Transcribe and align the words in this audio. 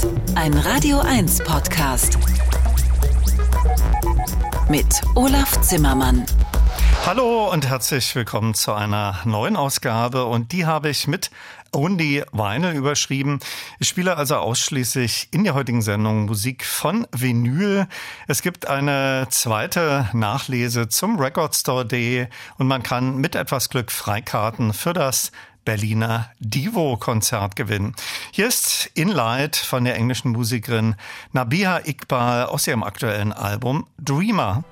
1, 0.00 0.06
ein 0.34 0.54
Radio 0.54 1.00
1 1.00 1.42
Podcast. 1.44 2.18
Mit 4.68 4.86
Olaf 5.14 5.60
Zimmermann. 5.60 6.24
Hallo 7.04 7.50
und 7.50 7.68
herzlich 7.68 8.14
willkommen 8.14 8.54
zu 8.54 8.72
einer 8.72 9.18
neuen 9.24 9.56
Ausgabe 9.56 10.24
und 10.24 10.52
die 10.52 10.64
habe 10.64 10.90
ich 10.90 11.06
mit 11.06 11.30
Only 11.72 12.24
Vinyl 12.32 12.74
überschrieben. 12.74 13.40
Ich 13.78 13.88
spiele 13.88 14.16
also 14.16 14.36
ausschließlich 14.36 15.28
in 15.32 15.44
der 15.44 15.54
heutigen 15.54 15.82
Sendung 15.82 16.26
Musik 16.26 16.64
von 16.64 17.06
Vinyl. 17.12 17.86
Es 18.26 18.42
gibt 18.42 18.68
eine 18.68 19.26
zweite 19.30 20.08
Nachlese 20.12 20.88
zum 20.88 21.18
Record 21.18 21.54
Store 21.54 21.86
Day 21.86 22.28
und 22.58 22.66
man 22.66 22.82
kann 22.82 23.18
mit 23.18 23.34
etwas 23.34 23.68
Glück 23.68 23.92
Freikarten 23.92 24.72
für 24.72 24.92
das 24.92 25.30
Berliner 25.64 26.30
Divo-Konzert 26.38 27.56
gewinnen. 27.56 27.94
Hier 28.30 28.48
ist 28.48 28.90
In 28.94 29.08
Light 29.08 29.56
von 29.56 29.84
der 29.84 29.96
englischen 29.96 30.32
Musikerin 30.32 30.96
Nabiha 31.32 31.80
Iqbal 31.84 32.46
aus 32.46 32.66
ihrem 32.66 32.82
aktuellen 32.82 33.32
Album 33.32 33.86
Dreamer. 33.98 34.64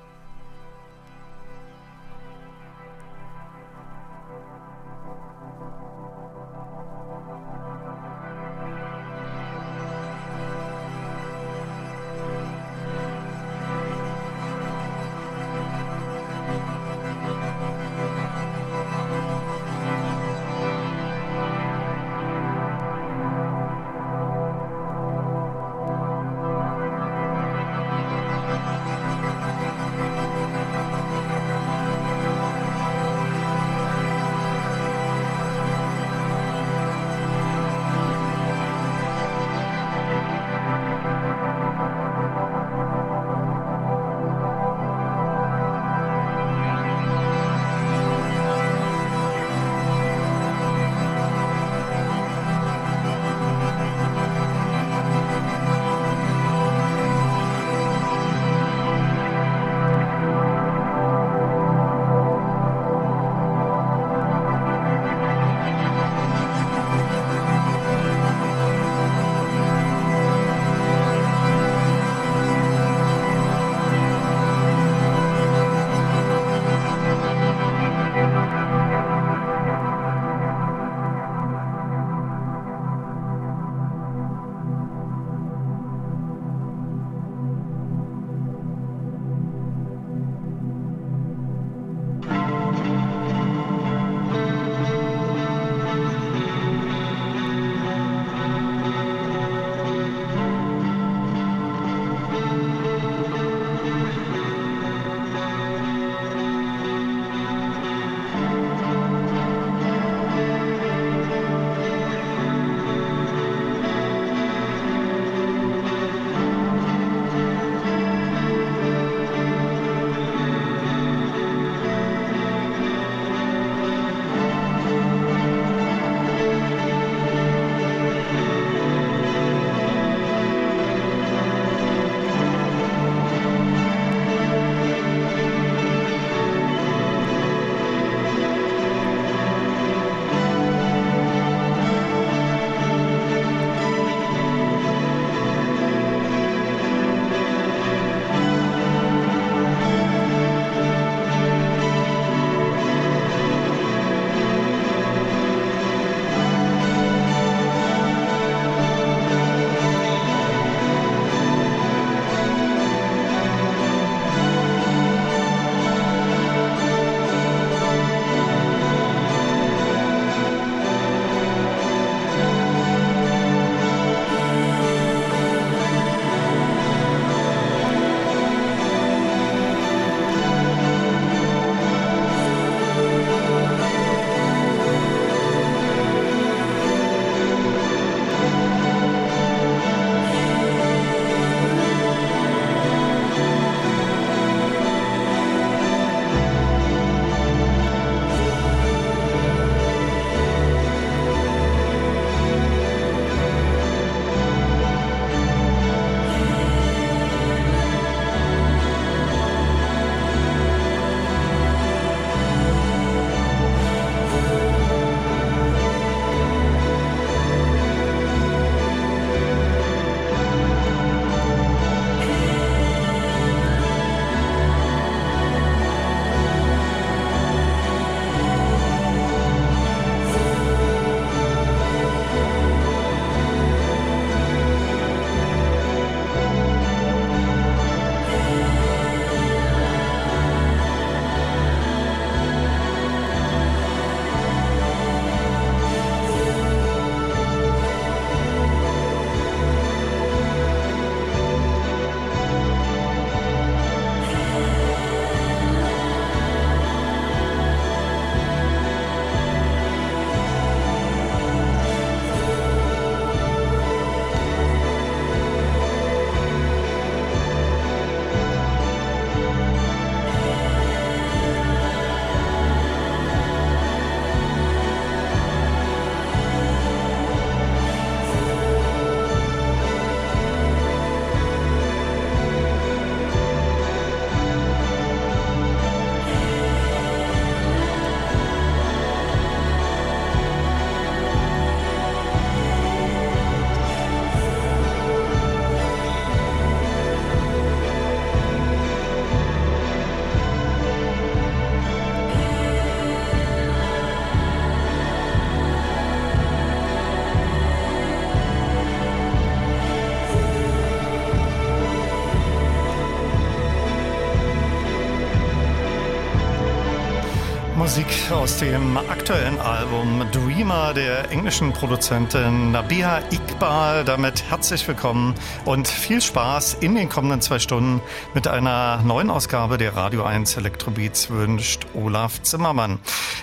Musik 317.89 318.31
aus 318.31 318.57
dem 318.57 318.97
aktuellen 318.97 319.59
Album 319.59 320.23
Dreamer 320.31 320.93
der 320.93 321.31
englischen 321.31 321.73
Produzentin 321.73 322.71
Nabia 322.71 323.17
Iqbal. 323.31 324.05
Damit 324.05 324.43
herzlich 324.47 324.87
willkommen 324.87 325.33
und 325.65 325.87
viel 325.87 326.21
Spaß 326.21 326.75
in 326.81 326.93
den 326.93 327.09
kommenden 327.09 327.41
zwei 327.41 327.57
Stunden 327.57 327.99
mit 328.35 328.47
einer 328.47 329.01
neuen 329.03 329.31
Ausgabe 329.31 329.79
der 329.79 329.95
Radio 329.95 330.21
1 330.21 330.55
Elektrobeats 330.57 331.31
wünscht 331.31 331.87
Olaf 331.95 332.43
Zimmermann. 332.43 332.99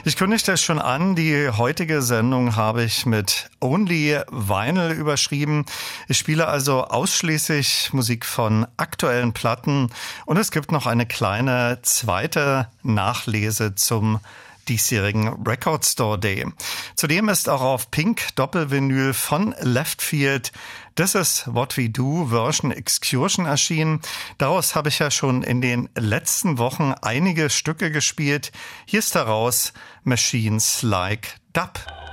Ich 0.06 0.14
kündigte 0.14 0.52
es 0.52 0.62
schon 0.62 0.78
an, 0.78 1.16
die 1.16 1.50
heutige 1.50 2.00
Sendung 2.00 2.54
habe 2.54 2.84
ich 2.84 3.06
mit 3.06 3.50
Only 3.60 4.20
Vinyl 4.30 4.92
überschrieben. 4.92 5.66
Ich 6.06 6.16
spiele 6.16 6.46
also 6.46 6.84
ausschließlich 6.84 7.92
Musik 7.92 8.24
von 8.24 8.68
aktuellen 8.76 9.32
Platten 9.32 9.90
und 10.24 10.36
es 10.36 10.52
gibt 10.52 10.70
noch 10.70 10.86
eine 10.86 11.06
kleine 11.06 11.80
zweite 11.82 12.68
Nachlese 12.84 13.74
zum 13.74 14.20
diesjährigen 14.68 15.44
Record 15.44 15.84
Store 15.84 16.18
Day. 16.18 16.46
Zudem 16.94 17.28
ist 17.28 17.48
auch 17.48 17.62
auf 17.62 17.90
Pink 17.90 18.36
Doppelvinyl 18.36 19.12
von 19.12 19.56
Leftfield 19.60 20.52
This 20.96 21.14
is 21.14 21.44
What 21.46 21.76
We 21.76 21.90
Do 21.90 22.24
Version 22.24 22.72
Excursion 22.72 23.44
erschienen. 23.44 24.00
Daraus 24.38 24.74
habe 24.74 24.88
ich 24.88 24.98
ja 24.98 25.10
schon 25.10 25.42
in 25.42 25.60
den 25.60 25.90
letzten 25.94 26.56
Wochen 26.56 26.94
einige 27.02 27.50
Stücke 27.50 27.90
gespielt. 27.90 28.50
Hier 28.86 29.00
ist 29.00 29.14
daraus 29.14 29.74
Machines 30.04 30.80
Like 30.80 31.36
Dub. 31.52 32.05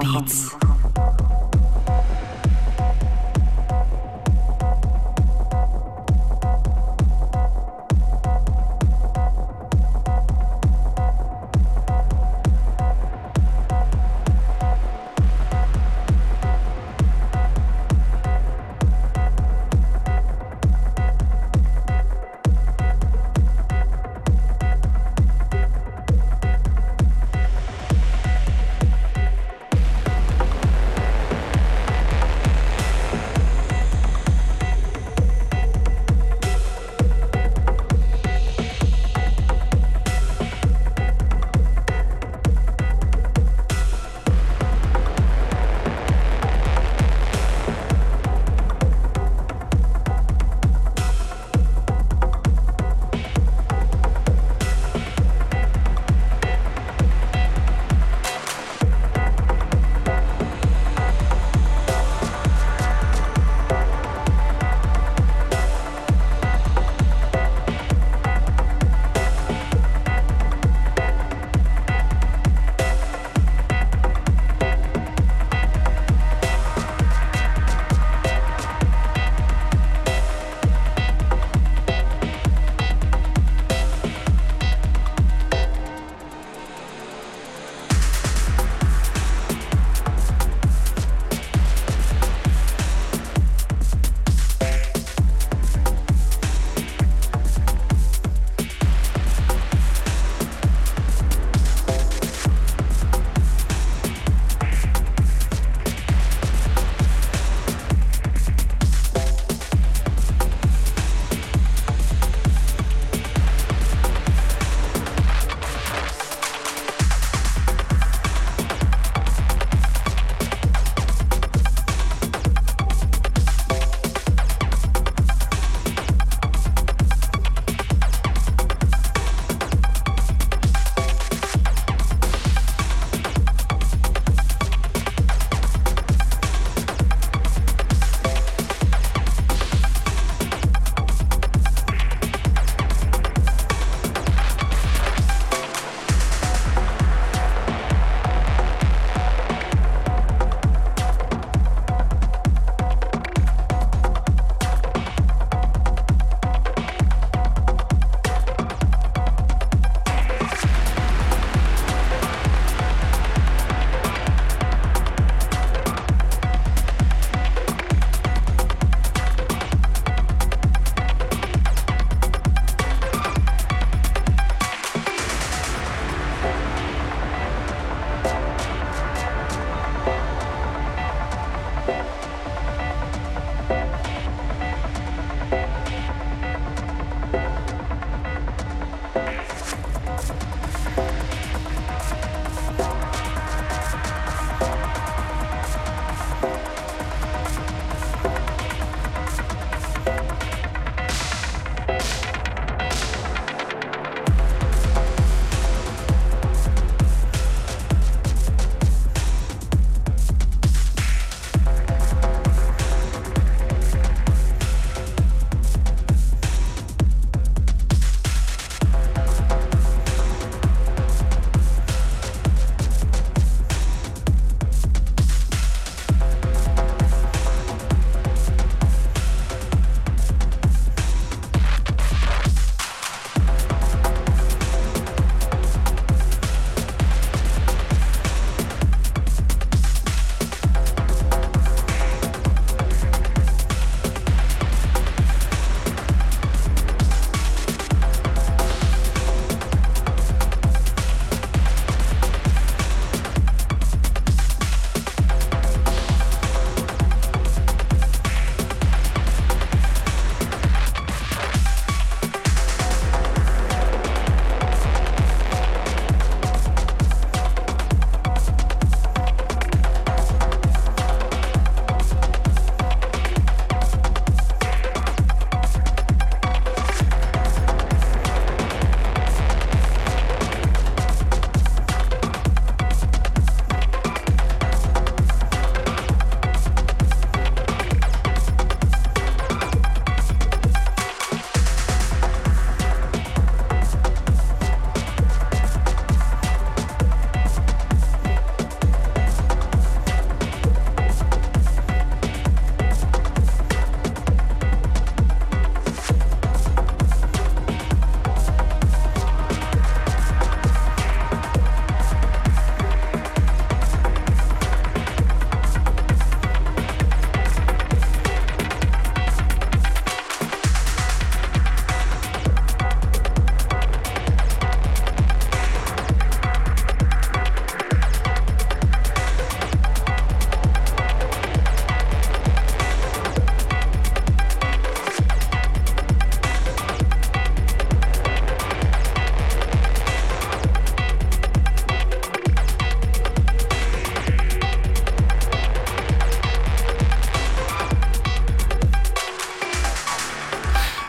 Beats. 0.00 0.47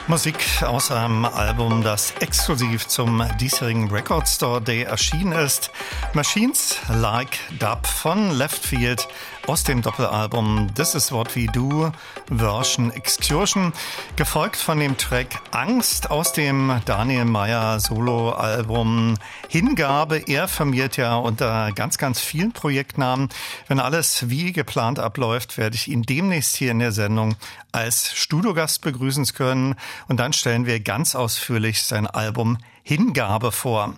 Musik 0.10 0.64
aus 0.64 0.90
einem 0.90 1.24
Album, 1.24 1.84
das 1.84 2.16
exklusiv 2.20 2.88
zum 2.88 3.24
diesjährigen 3.40 3.92
Record 3.92 4.28
Store 4.28 4.60
Day 4.60 4.82
erschienen 4.82 5.34
ist. 5.34 5.70
Machines 6.14 6.78
Like 6.90 7.38
Dub 7.60 7.86
von 7.86 8.32
Left 8.32 8.66
Field 8.66 9.08
aus 9.46 9.64
dem 9.64 9.84
Doppelalbum 9.84 10.68
This 10.74 10.96
Is 10.96 11.12
What 11.12 11.36
We 11.36 11.46
Do 11.46 11.92
Version 12.36 12.92
Excursion, 12.92 13.72
gefolgt 14.16 14.58
von 14.58 14.80
dem 14.80 14.98
Track 14.98 15.42
Angst 15.52 16.10
aus 16.10 16.34
dem 16.34 16.82
Daniel 16.86 17.26
Meyer 17.26 17.80
Solo-Album 17.80 19.16
Hingabe. 19.48 20.24
Er 20.28 20.48
firmiert 20.48 20.98
ja 20.98 21.18
unter 21.18 21.72
ganz, 21.72 22.00
ganz 22.00 22.20
vielen 22.20 22.52
Projektnamen. 22.52 23.30
Wenn 23.68 23.80
alles 23.80 24.30
wie 24.30 24.54
geplant 24.54 25.00
abläuft, 25.00 25.58
werde 25.58 25.76
ich 25.76 25.88
ihn 25.88 26.02
demnächst 26.02 26.56
hier 26.56 26.72
in 26.72 26.80
der 26.80 26.92
Sendung 26.92 27.36
als 27.80 28.14
Studiogast 28.14 28.82
begrüßen 28.82 29.26
können. 29.34 29.76
Und 30.08 30.20
dann 30.20 30.34
stellen 30.34 30.66
wir 30.66 30.80
ganz 30.82 31.16
ausführlich 31.16 31.84
sein 31.84 32.08
Album 32.08 32.58
Hingabe 32.84 33.52
vor. 33.52 33.96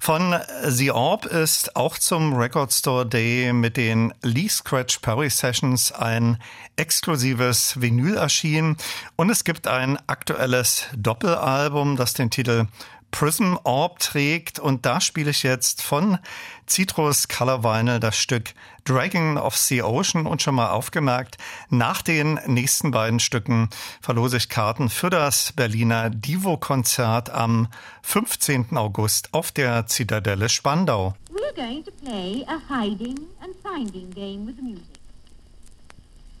Von 0.00 0.34
The 0.66 0.90
Orb 0.90 1.26
ist 1.26 1.76
auch 1.76 1.96
zum 1.96 2.34
Record 2.34 2.72
Store 2.72 3.06
Day 3.06 3.52
mit 3.52 3.76
den 3.76 4.12
Lee 4.22 4.48
Scratch 4.48 4.98
Perry 4.98 5.30
Sessions 5.30 5.92
ein 5.92 6.38
exklusives 6.76 7.80
Vinyl 7.80 8.16
erschienen 8.16 8.76
und 9.16 9.30
es 9.30 9.44
gibt 9.44 9.68
ein 9.68 9.96
aktuelles 10.08 10.86
Doppelalbum, 10.96 11.96
das 11.96 12.14
den 12.14 12.30
Titel 12.30 12.66
Prism 13.12 13.56
Orb 13.62 14.00
trägt 14.00 14.58
und 14.58 14.84
da 14.84 15.00
spiele 15.00 15.30
ich 15.30 15.44
jetzt 15.44 15.82
von 15.82 16.18
Citrus 16.66 17.28
Color 17.28 17.62
Vinyl 17.62 18.00
das 18.00 18.16
Stück 18.16 18.54
Dragon 18.84 19.38
of 19.38 19.56
the 19.56 19.82
Ocean 19.82 20.26
und 20.26 20.42
schon 20.42 20.56
mal 20.56 20.70
aufgemerkt, 20.70 21.36
nach 21.68 22.02
den 22.02 22.40
nächsten 22.46 22.90
beiden 22.90 23.20
Stücken 23.20 23.68
verlose 24.00 24.38
ich 24.38 24.48
Karten 24.48 24.88
für 24.88 25.10
das 25.10 25.52
Berliner 25.52 26.10
Divo-Konzert 26.10 27.30
am 27.30 27.68
15. 28.02 28.76
August 28.76 29.32
auf 29.32 29.52
der 29.52 29.86
Zitadelle 29.86 30.48
Spandau. 30.48 31.14
We're 31.30 31.54
going 31.54 31.84
to 31.84 31.92
play 32.04 32.44
a 32.48 32.58
hiding 32.68 33.18
and 33.40 33.54
finding 33.62 34.10
game 34.10 34.46
with 34.46 34.56
music. 34.60 34.98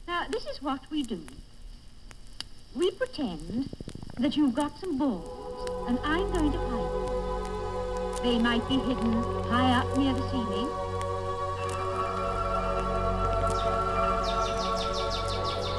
Now, 0.08 0.22
this 0.32 0.44
is 0.46 0.62
what 0.62 0.80
we 0.90 1.02
do. 1.02 1.20
We 2.74 2.90
pretend 2.92 3.68
that 4.18 4.34
you've 4.34 4.54
got 4.54 4.72
some 4.80 4.98
balls 4.98 5.41
and 5.86 5.98
I'm 6.04 6.30
going 6.32 6.52
to 6.52 6.58
hide 6.58 6.92
them. 6.92 8.22
They 8.22 8.38
might 8.38 8.68
be 8.68 8.78
hidden 8.78 9.12
high 9.44 9.80
up 9.80 9.98
near 9.98 10.12
the 10.14 10.22
ceiling. 10.30 10.68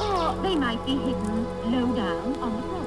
Or 0.02 0.36
they 0.43 0.56
might 0.56 0.86
be 0.86 0.96
hidden 0.96 1.72
low 1.72 1.96
down 1.96 2.36
on 2.41 2.56
the 2.56 2.62
floor. 2.62 2.84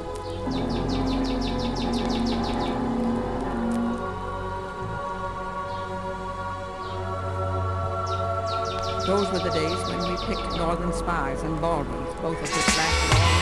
Those 9.07 9.31
were 9.31 9.39
the 9.39 9.51
days 9.51 9.79
when 9.89 9.99
we 10.11 10.17
picked 10.27 10.57
northern 10.57 10.93
spies 10.93 11.43
and 11.43 11.61
baldwins, 11.61 12.15
both 12.21 12.43
of 12.43 12.51
which 12.57 12.77
lasted 12.77 13.17
all 13.17 13.37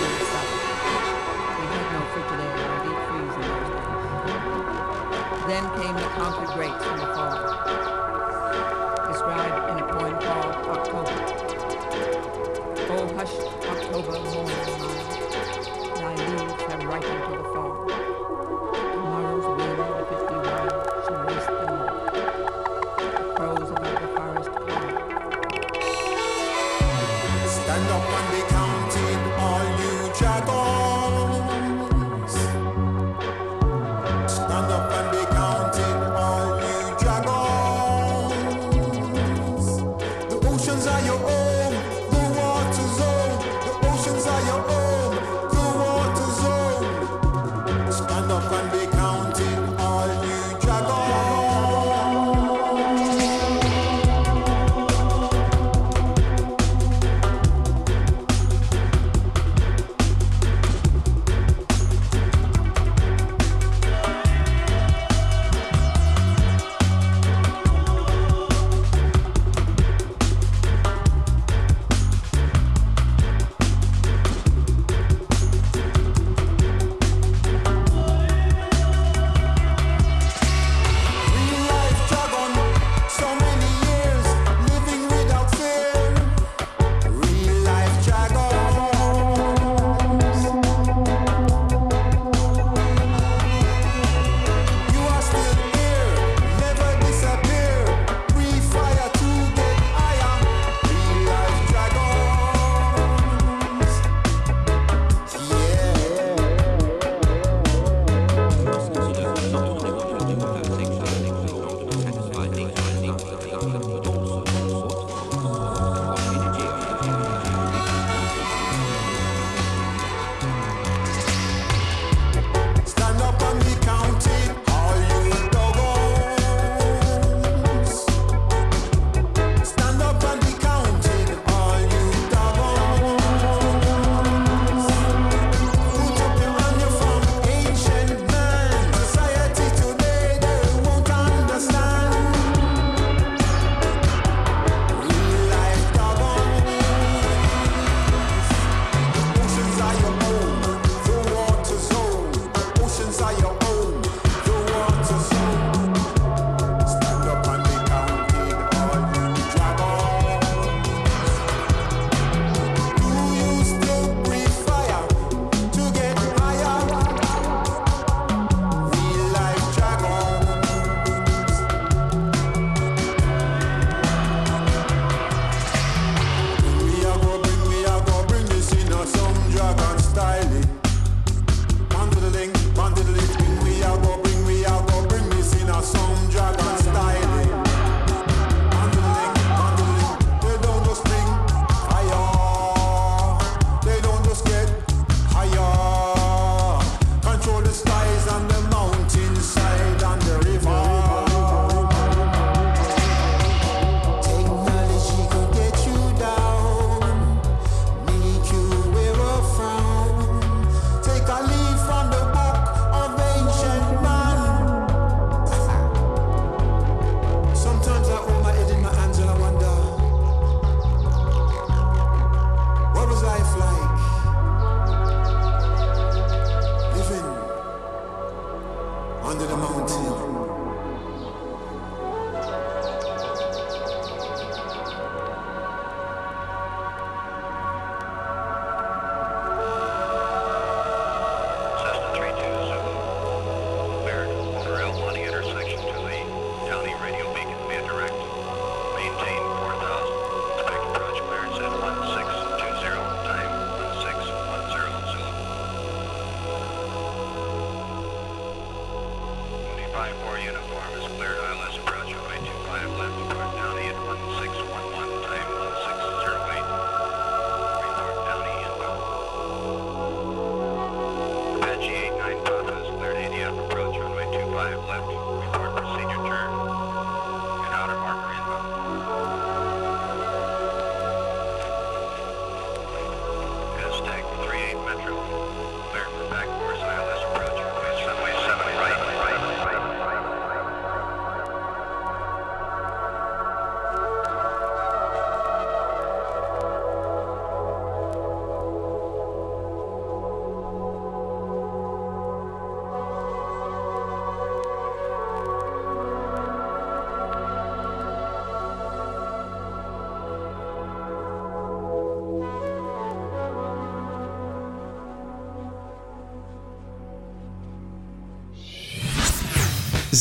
winter 0.00 0.56
in 0.56 0.61
conquered 6.22 6.54
great. 6.54 7.11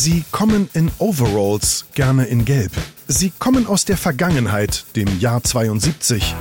Sie 0.04 0.24
kommen 0.32 0.68
in 0.74 0.90
Overalls, 0.98 1.86
gerne 1.94 2.26
in 2.26 2.44
Gelb. 2.44 2.72
Sie 3.08 3.32
kommen 3.38 3.68
aus 3.68 3.86
der 3.86 3.98
Vergangenheit, 3.98 4.84
dem 4.96 5.20
Jahr 5.20 5.44
72. 5.44 6.34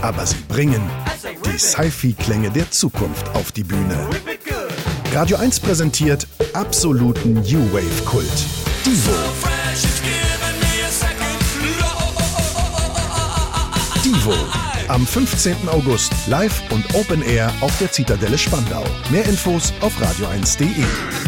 Aber 0.00 0.24
sie 0.24 0.38
bringen 0.48 0.80
die 1.44 1.58
Sci-Fi-Klänge 1.58 2.50
der 2.50 2.70
Zukunft 2.70 3.28
auf 3.34 3.52
die 3.52 3.64
Bühne. 3.64 4.08
Radio 5.12 5.36
1 5.36 5.60
präsentiert 5.60 6.26
absoluten 6.54 7.34
New 7.34 7.70
Wave-Kult. 7.70 8.46
Divo. 8.86 9.12
Divo. 14.02 14.34
Am 14.88 15.06
15. 15.06 15.68
August 15.68 16.14
live 16.28 16.62
und 16.70 16.82
Open 16.94 17.20
Air 17.20 17.52
auf 17.60 17.76
der 17.78 17.92
Zitadelle 17.92 18.38
Spandau. 18.38 18.84
Mehr 19.10 19.26
Infos 19.26 19.74
auf 19.82 19.92
radio1.de. 20.00 21.25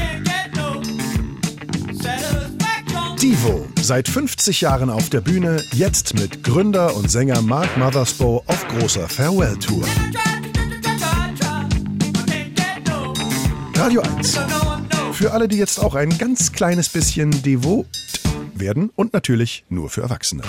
Divo, 3.22 3.66
seit 3.80 4.06
50 4.06 4.60
Jahren 4.60 4.90
auf 4.90 5.10
der 5.10 5.20
Bühne, 5.20 5.60
jetzt 5.72 6.14
mit 6.14 6.44
Gründer 6.44 6.94
und 6.94 7.10
Sänger 7.10 7.42
Mark 7.42 7.76
Mothersbaugh 7.76 8.44
auf 8.46 8.68
großer 8.68 9.08
Farewell-Tour. 9.08 9.84
Radio 13.74 14.02
1. 14.02 14.38
Für 15.12 15.32
alle, 15.32 15.48
die 15.48 15.56
jetzt 15.56 15.80
auch 15.80 15.96
ein 15.96 16.16
ganz 16.16 16.52
kleines 16.52 16.88
bisschen 16.88 17.42
devot 17.42 17.86
werden 18.54 18.90
und 18.94 19.12
natürlich 19.12 19.64
nur 19.68 19.90
für 19.90 20.02
Erwachsene. 20.02 20.42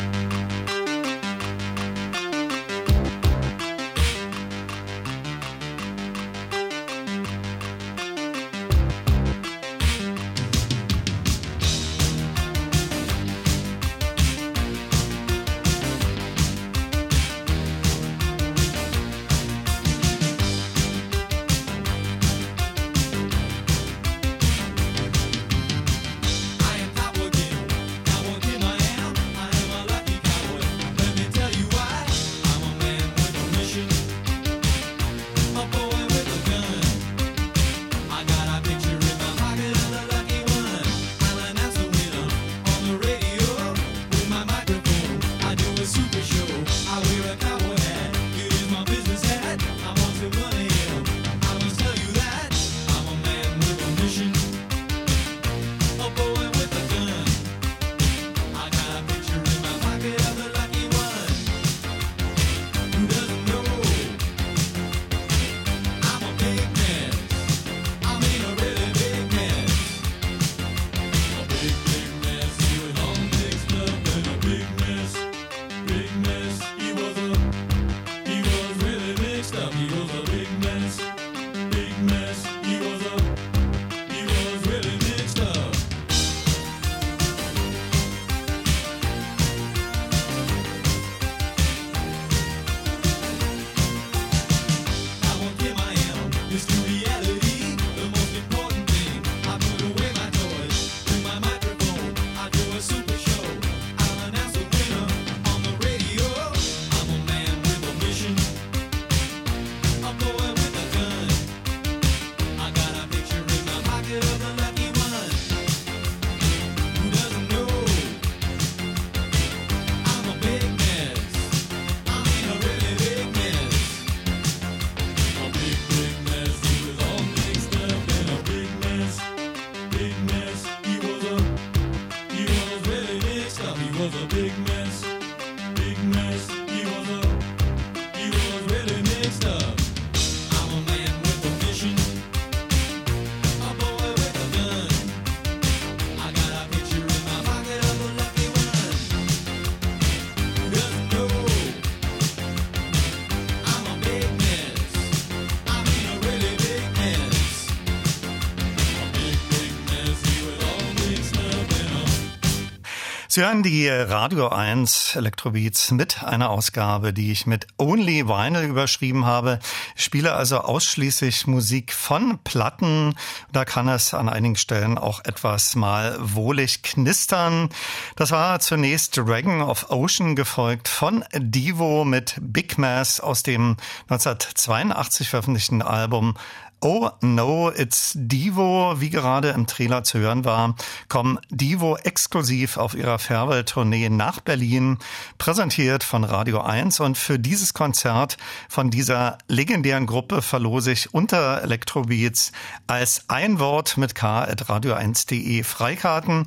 Sie 163.39 163.45
hören 163.45 163.63
die 163.63 163.88
Radio 163.88 164.49
1 164.49 165.15
Electrobeats 165.15 165.91
mit 165.91 166.23
einer 166.23 166.49
Ausgabe, 166.49 167.13
die 167.13 167.32
ich 167.32 167.45
mit 167.45 167.67
Only 167.78 168.28
Vinyl 168.28 168.65
überschrieben 168.65 169.25
habe. 169.25 169.60
Ich 169.95 170.04
spiele 170.04 170.34
also 170.34 170.58
ausschließlich 170.58 171.47
Musik 171.47 171.93
von 171.93 172.39
Platten. 172.43 173.15
Da 173.54 173.63
kann 173.63 173.88
es 173.88 174.13
an 174.13 174.28
einigen 174.28 174.58
Stellen 174.58 174.97
auch 174.97 175.23
etwas 175.23 175.78
mal 175.78 176.17
wohlig 176.19 176.84
knistern. 176.84 177.69
Das 178.17 178.32
war 178.32 178.60
zunächst 178.60 179.15
Dragon 179.15 179.62
of 179.62 179.89
Ocean 179.89 180.36
gefolgt 180.36 180.89
von 180.89 181.23
Divo 181.34 182.04
mit 182.04 182.36
Big 182.41 182.78
Mass 182.78 183.21
aus 183.21 183.41
dem 183.41 183.78
1982 184.10 185.30
veröffentlichten 185.30 185.82
Album 185.82 186.36
Oh 186.82 187.10
No, 187.20 187.70
It's 187.72 188.13
Divo, 188.15 189.02
wie 189.02 189.10
gerade 189.10 189.50
im 189.50 189.68
Trailer 189.68 190.06
zu 190.06 190.18
hören 190.20 190.46
war, 190.46 190.76
kommen 191.10 191.38
Divo 191.50 191.98
exklusiv 191.98 192.78
auf 192.78 192.94
ihrer 192.94 193.20
Farewell-Tournee 193.20 194.08
nach 194.08 194.39
Berlin, 194.39 194.98
präsentiert 195.38 196.06
von 196.06 196.24
Radio 196.24 196.62
1 196.62 197.02
und 197.02 197.18
für 197.18 197.38
dieses 197.38 197.74
Konzert 197.74 198.38
von 198.70 198.89
dieser 198.89 199.39
legendären 199.50 200.06
Gruppe 200.06 200.42
verlose 200.42 200.94
ich 200.94 201.13
unter 201.13 201.62
Electrobeats 201.62 202.54
als 202.88 203.26
ein 203.28 203.60
Wort 203.60 203.98
mit 203.98 204.15
K 204.15 204.44
at 204.44 204.70
radio1.de 204.70 205.63
Freikarten. 205.63 206.46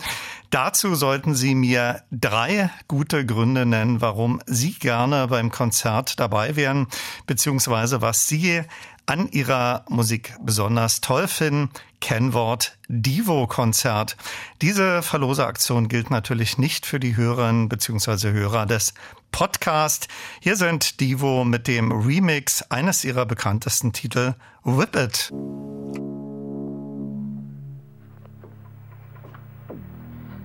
Dazu 0.53 0.95
sollten 0.95 1.35
Sie 1.35 1.55
mir 1.55 2.03
drei 2.11 2.68
gute 2.87 3.25
Gründe 3.25 3.64
nennen, 3.64 4.03
warum 4.03 4.40
Sie 4.45 4.75
gerne 4.75 5.27
beim 5.29 5.51
Konzert 5.51 6.21
dabei 6.21 6.57
wären, 6.57 6.88
beziehungsweise 7.27 8.03
was 8.03 8.27
Sie 8.27 8.62
an 9.07 9.29
ihrer 9.29 9.85
Musik 9.88 10.35
besonders 10.41 11.01
toll 11.01 11.29
finden. 11.29 11.71
Kennwort 12.01 12.79
Divo-Konzert. 12.88 14.17
Diese 14.61 15.03
Verloseaktion 15.03 15.88
gilt 15.88 16.11
natürlich 16.11 16.59
nicht 16.59 16.87
für 16.87 16.99
die 16.99 17.17
Hörerinnen 17.17 17.69
bzw. 17.69 18.33
Hörer 18.33 18.67
des 18.67 18.95
Podcast. 19.31 20.09
Hier 20.41 20.57
sind 20.57 21.01
Divo 21.01 21.45
mit 21.45 21.69
dem 21.69 21.93
Remix 21.93 22.62
eines 22.71 23.05
ihrer 23.05 23.25
bekanntesten 23.25 23.93
Titel 23.93 24.35
Whip 24.65 24.97
It. 24.97 25.33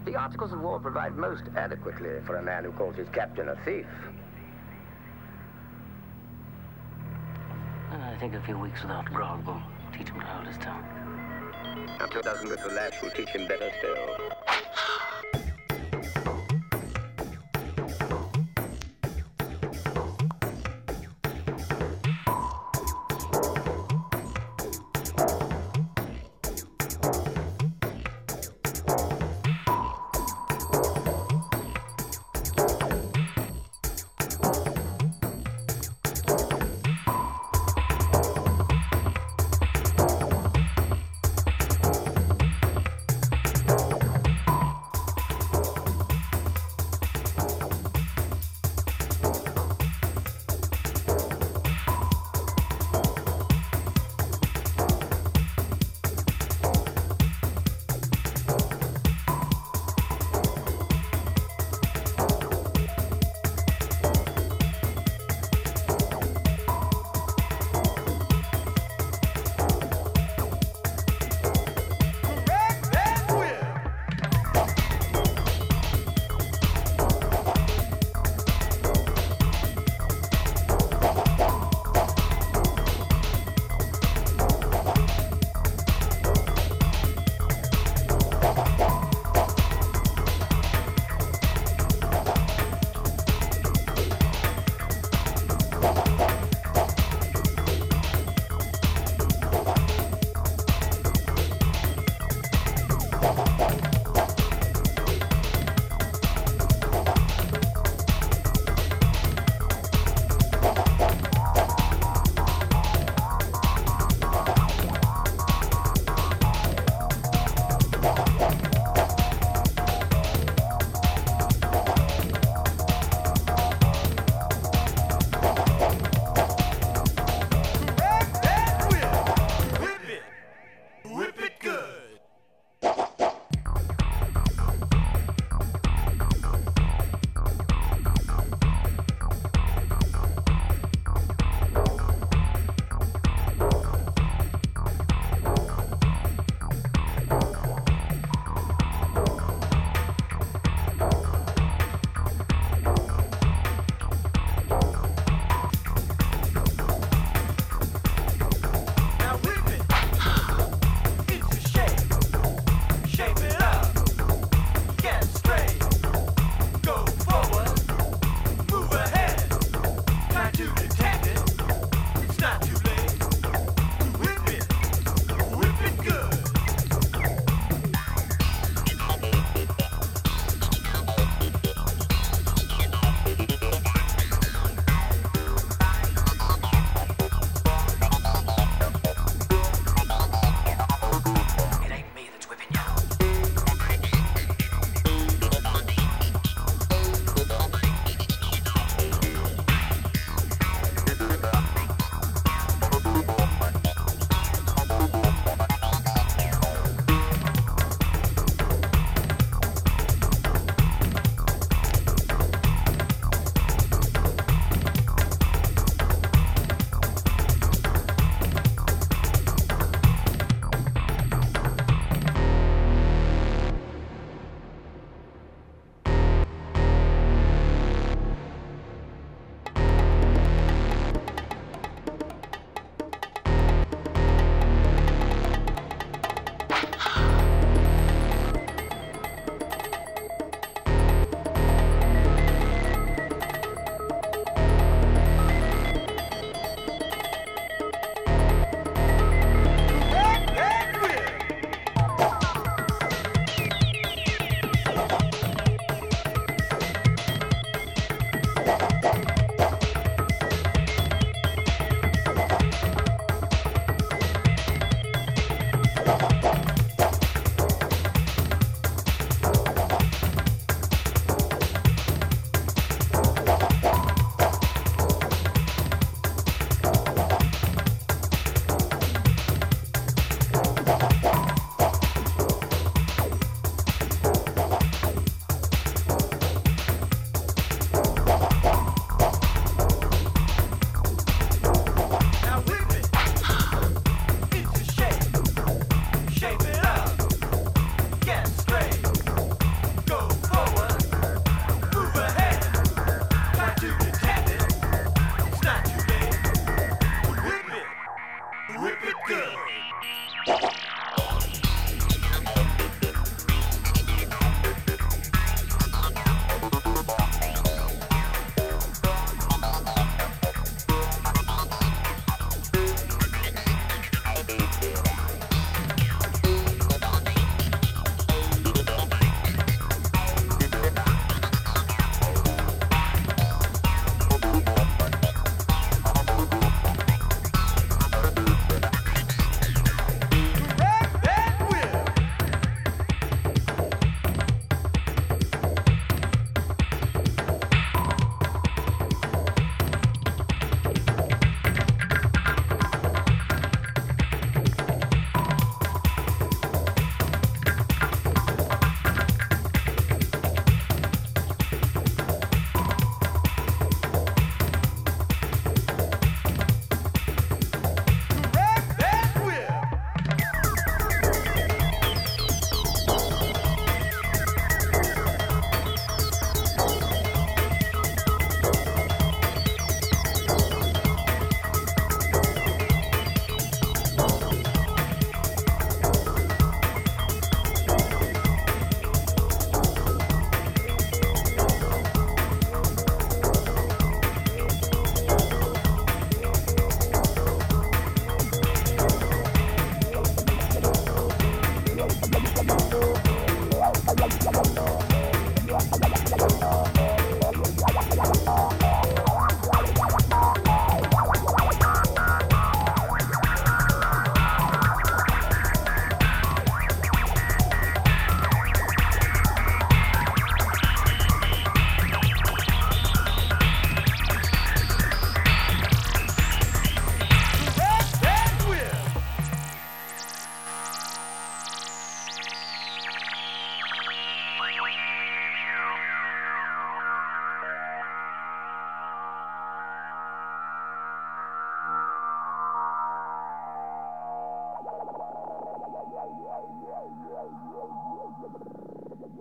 The 0.06 0.16
articles 0.16 0.54
of 0.54 0.64
war 0.64 0.80
provide 0.80 1.18
most 1.18 1.44
adequately 1.56 2.22
for 2.26 2.38
a 2.38 2.42
man 2.42 2.64
who 2.64 2.72
calls 2.72 2.96
his 2.96 3.08
captain 3.12 3.50
a 3.50 3.56
thief. 3.66 3.86
I 7.92 8.16
think 8.20 8.34
a 8.34 8.42
few 8.42 8.58
weeks 8.58 8.82
without 8.82 9.06
grog 9.06 9.46
will 9.46 9.62
teach 9.98 10.10
him 10.10 10.20
to 10.20 10.26
hold 10.26 10.48
his 10.48 10.58
tongue. 10.58 10.84
After 12.00 12.20
a 12.20 12.24
dozen 12.24 12.50
with 12.50 12.62
the 12.62 12.70
lads, 12.70 12.96
will 13.02 13.12
teach 13.12 13.30
him 13.30 13.48
better 13.48 13.72
still. 13.80 14.18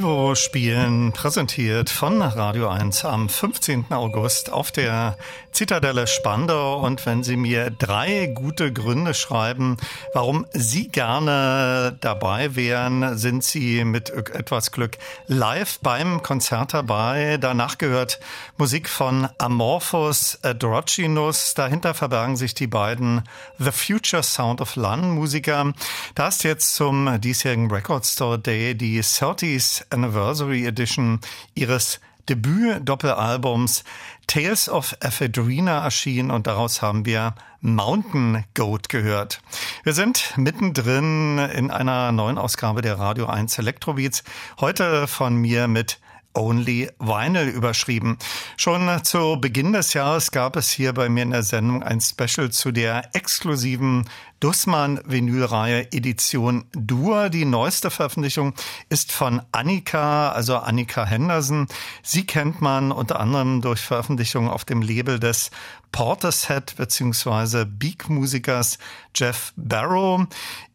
Divo 0.00 0.34
spielen, 0.34 1.12
präsentiert 1.12 1.90
von 1.90 2.22
Radio 2.22 2.70
1 2.70 3.04
am 3.04 3.28
15. 3.28 3.92
August 3.92 4.50
auf 4.50 4.72
der 4.72 5.18
Zitadelle 5.52 6.06
Spandau. 6.06 6.80
Und 6.80 7.04
wenn 7.04 7.22
Sie 7.22 7.36
mir 7.36 7.70
drei 7.70 8.32
gute 8.34 8.72
Gründe 8.72 9.12
schreiben, 9.12 9.76
warum 10.14 10.46
Sie 10.52 10.88
gerne 10.88 11.98
dabei 12.00 12.56
wären, 12.56 13.18
sind 13.18 13.44
Sie 13.44 13.84
mit 13.84 14.08
etwas 14.08 14.72
Glück 14.72 14.96
live 15.26 15.78
beim 15.80 16.22
Konzert 16.22 16.72
dabei. 16.72 17.36
Danach 17.38 17.76
gehört 17.76 18.20
Musik 18.56 18.88
von 18.88 19.28
Amorphous 19.36 20.38
Androgynous. 20.42 21.52
Dahinter 21.52 21.92
verbergen 21.92 22.38
sich 22.38 22.54
die 22.54 22.68
beiden 22.68 23.22
The 23.58 23.72
Future 23.72 24.22
Sound 24.22 24.62
of 24.62 24.76
London 24.76 25.10
Musiker. 25.10 25.74
Da 26.14 26.30
jetzt 26.40 26.74
zum 26.74 27.20
diesjährigen 27.20 27.70
Record 27.70 28.06
Store 28.06 28.38
Day 28.38 28.74
die 28.74 29.02
30 29.02 29.89
Anniversary 29.90 30.66
Edition 30.66 31.20
ihres 31.54 32.00
Debüt-Doppelalbums 32.28 33.84
Tales 34.26 34.68
of 34.68 34.96
Ephedrina 35.00 35.82
erschienen 35.82 36.30
und 36.30 36.46
daraus 36.46 36.82
haben 36.82 37.04
wir 37.04 37.34
Mountain 37.60 38.44
Goat 38.54 38.88
gehört. 38.88 39.40
Wir 39.82 39.92
sind 39.92 40.34
mittendrin 40.36 41.38
in 41.38 41.70
einer 41.70 42.12
neuen 42.12 42.38
Ausgabe 42.38 42.82
der 42.82 42.98
Radio 42.98 43.26
1 43.26 43.58
Electrobeats. 43.58 44.22
Heute 44.60 45.08
von 45.08 45.34
mir 45.34 45.66
mit 45.66 45.98
Only 46.32 46.88
Vinyl 47.00 47.48
überschrieben. 47.48 48.16
Schon 48.56 49.02
zu 49.02 49.38
Beginn 49.40 49.72
des 49.72 49.94
Jahres 49.94 50.30
gab 50.30 50.54
es 50.54 50.70
hier 50.70 50.92
bei 50.92 51.08
mir 51.08 51.24
in 51.24 51.32
der 51.32 51.42
Sendung 51.42 51.82
ein 51.82 52.00
Special 52.00 52.50
zu 52.50 52.70
der 52.70 53.10
exklusiven 53.14 54.08
Dussmann 54.40 55.00
Vinylreihe 55.04 55.92
Edition 55.92 56.64
Dur. 56.72 57.28
Die 57.28 57.44
neueste 57.44 57.90
Veröffentlichung 57.90 58.54
ist 58.88 59.12
von 59.12 59.42
Annika, 59.52 60.32
also 60.32 60.56
Annika 60.56 61.04
Henderson. 61.04 61.68
Sie 62.02 62.26
kennt 62.26 62.62
man 62.62 62.90
unter 62.90 63.20
anderem 63.20 63.60
durch 63.60 63.82
Veröffentlichungen 63.82 64.50
auf 64.50 64.64
dem 64.64 64.80
Label 64.80 65.20
des 65.20 65.50
Portishead 65.92 66.74
bzw. 66.76 67.66
Beak-Musikers 67.66 68.78
Jeff 69.14 69.52
Barrow. 69.56 70.26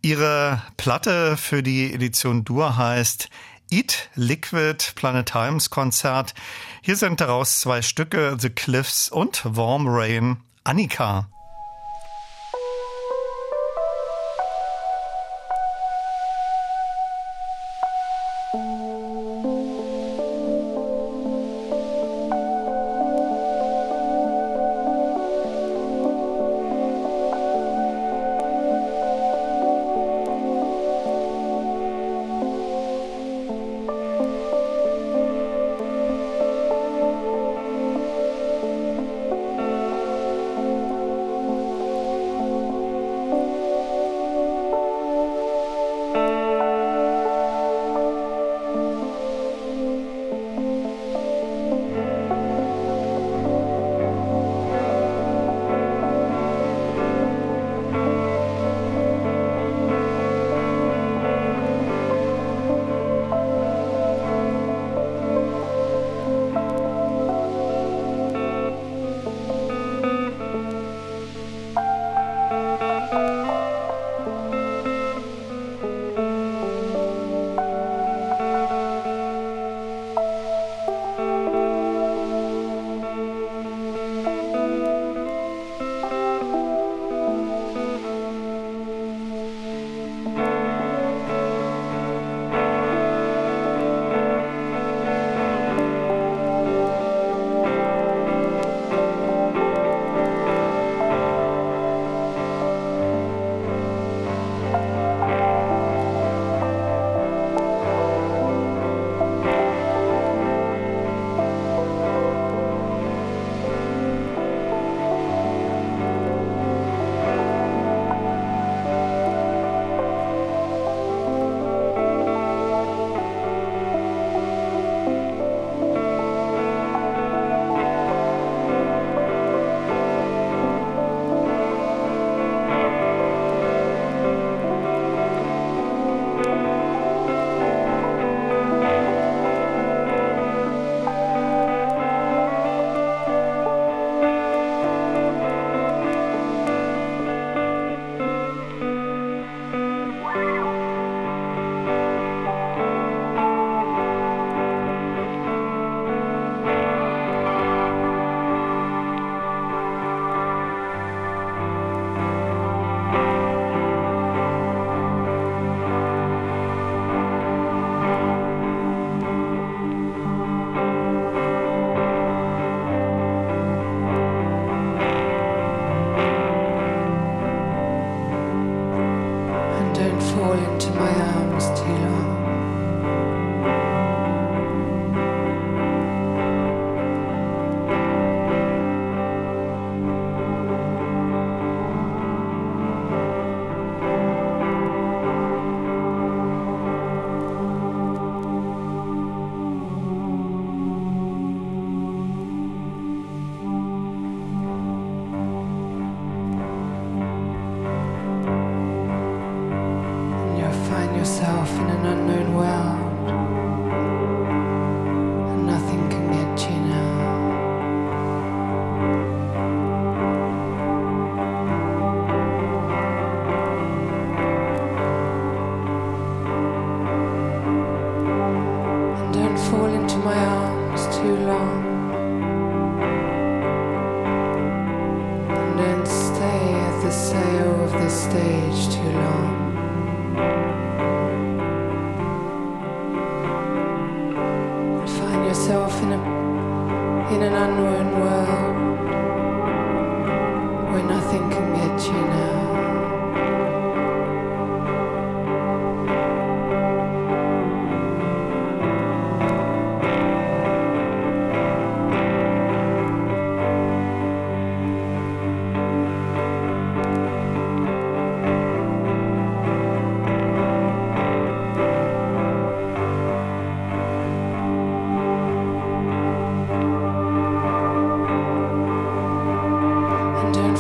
Ihre 0.01 0.61
Platte 0.78 1.36
für 1.36 1.63
die 1.63 1.91
Edition 1.91 2.43
Dur 2.43 2.78
heißt 2.78 3.30
Eat 3.72 4.09
Liquid 4.13 4.93
Planetariums 4.93 5.72
Konzert. 5.72 6.36
Hier 6.82 6.95
sind 6.95 7.20
daraus 7.20 7.61
zwei 7.61 7.82
Stücke, 7.82 8.38
The 8.39 8.51
Cliffs 8.51 9.09
und 9.09 9.41
Warm 9.43 9.88
Rain. 9.88 10.38
Annika. 10.63 11.28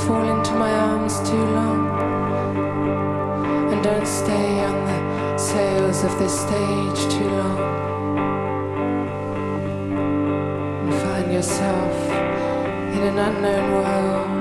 Fall 0.05 0.37
into 0.37 0.53
my 0.53 0.71
arms 0.71 1.17
too 1.27 1.45
long. 1.57 1.81
And 3.71 3.83
don't 3.83 4.07
stay 4.07 4.63
on 4.63 4.77
the 4.85 5.37
sails 5.37 6.03
of 6.03 6.19
this 6.19 6.41
stage 6.45 7.01
too 7.11 7.29
long. 7.41 7.59
And 10.83 10.93
find 10.93 11.33
yourself 11.33 11.95
in 12.95 13.01
an 13.11 13.17
unknown 13.17 13.71
world 13.71 14.34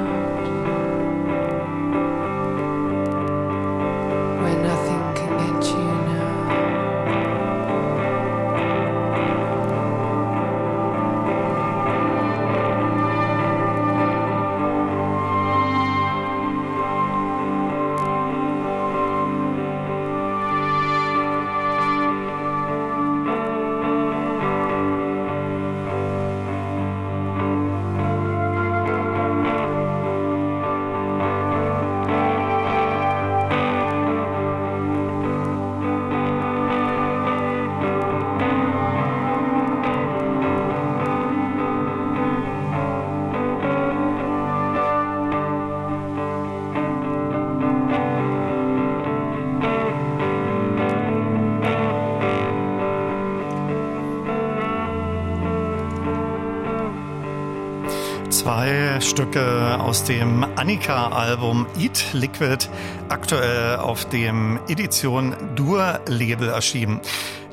Stücke 59.14 59.78
aus 59.78 60.02
dem 60.02 60.42
Annika-Album 60.42 61.68
Eat 61.78 62.04
Liquid, 62.14 62.68
aktuell 63.08 63.76
auf 63.76 64.08
dem 64.08 64.58
Edition 64.66 65.36
Dur-Label 65.54 66.48
erschienen. 66.48 67.00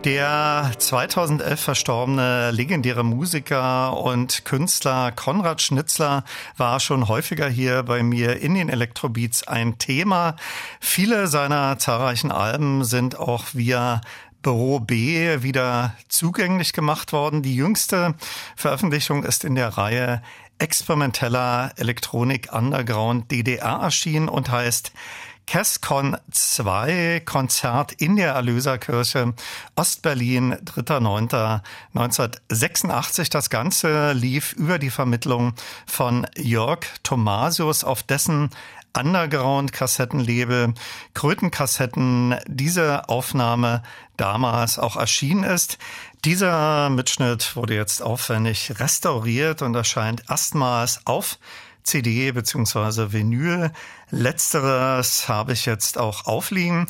Der 0.03 0.71
2011 0.75 1.59
verstorbene 1.59 2.49
legendäre 2.49 3.03
Musiker 3.03 3.95
und 3.95 4.43
Künstler 4.43 5.11
Konrad 5.11 5.61
Schnitzler 5.61 6.23
war 6.57 6.79
schon 6.79 7.07
häufiger 7.07 7.47
hier 7.47 7.83
bei 7.83 8.01
mir 8.01 8.41
in 8.41 8.55
den 8.55 8.67
Elektrobeats 8.67 9.47
ein 9.47 9.77
Thema. 9.77 10.37
Viele 10.79 11.27
seiner 11.27 11.77
zahlreichen 11.77 12.31
Alben 12.31 12.83
sind 12.85 13.19
auch 13.19 13.45
via 13.53 14.01
Büro 14.41 14.79
B 14.79 15.43
wieder 15.43 15.93
zugänglich 16.07 16.73
gemacht 16.73 17.13
worden. 17.13 17.43
Die 17.43 17.55
jüngste 17.55 18.15
Veröffentlichung 18.55 19.23
ist 19.23 19.43
in 19.43 19.53
der 19.53 19.77
Reihe 19.77 20.23
experimenteller 20.61 21.73
Elektronik 21.77 22.53
Underground 22.53 23.31
DDR 23.31 23.79
erschienen 23.81 24.29
und 24.29 24.51
heißt 24.51 24.91
CASCON 25.47 26.17
2 26.29 27.23
Konzert 27.25 27.93
in 27.93 28.15
der 28.15 28.33
Erlöserkirche 28.33 29.33
Ostberlin 29.75 30.53
3.9.1986. 30.53 33.31
Das 33.31 33.49
Ganze 33.49 34.13
lief 34.13 34.53
über 34.53 34.77
die 34.79 34.91
Vermittlung 34.91 35.53
von 35.87 36.27
Jörg 36.37 36.85
Thomasius 37.03 37.83
auf 37.83 38.03
dessen 38.03 38.51
Underground-Kassettenlabel 38.97 40.73
Krötenkassetten 41.13 42.35
diese 42.47 43.09
Aufnahme 43.09 43.83
damals 44.17 44.77
auch 44.77 44.97
erschienen 44.97 45.43
ist. 45.43 45.77
Dieser 46.23 46.91
Mitschnitt 46.91 47.55
wurde 47.55 47.73
jetzt 47.73 48.03
aufwendig 48.03 48.79
restauriert 48.79 49.63
und 49.63 49.73
erscheint 49.73 50.23
erstmals 50.29 51.01
auf 51.07 51.39
CD 51.83 52.31
bzw. 52.31 53.11
Vinyl. 53.11 53.71
Letzteres 54.09 55.29
habe 55.29 55.53
ich 55.53 55.65
jetzt 55.65 55.97
auch 55.97 56.25
aufliegen. 56.25 56.87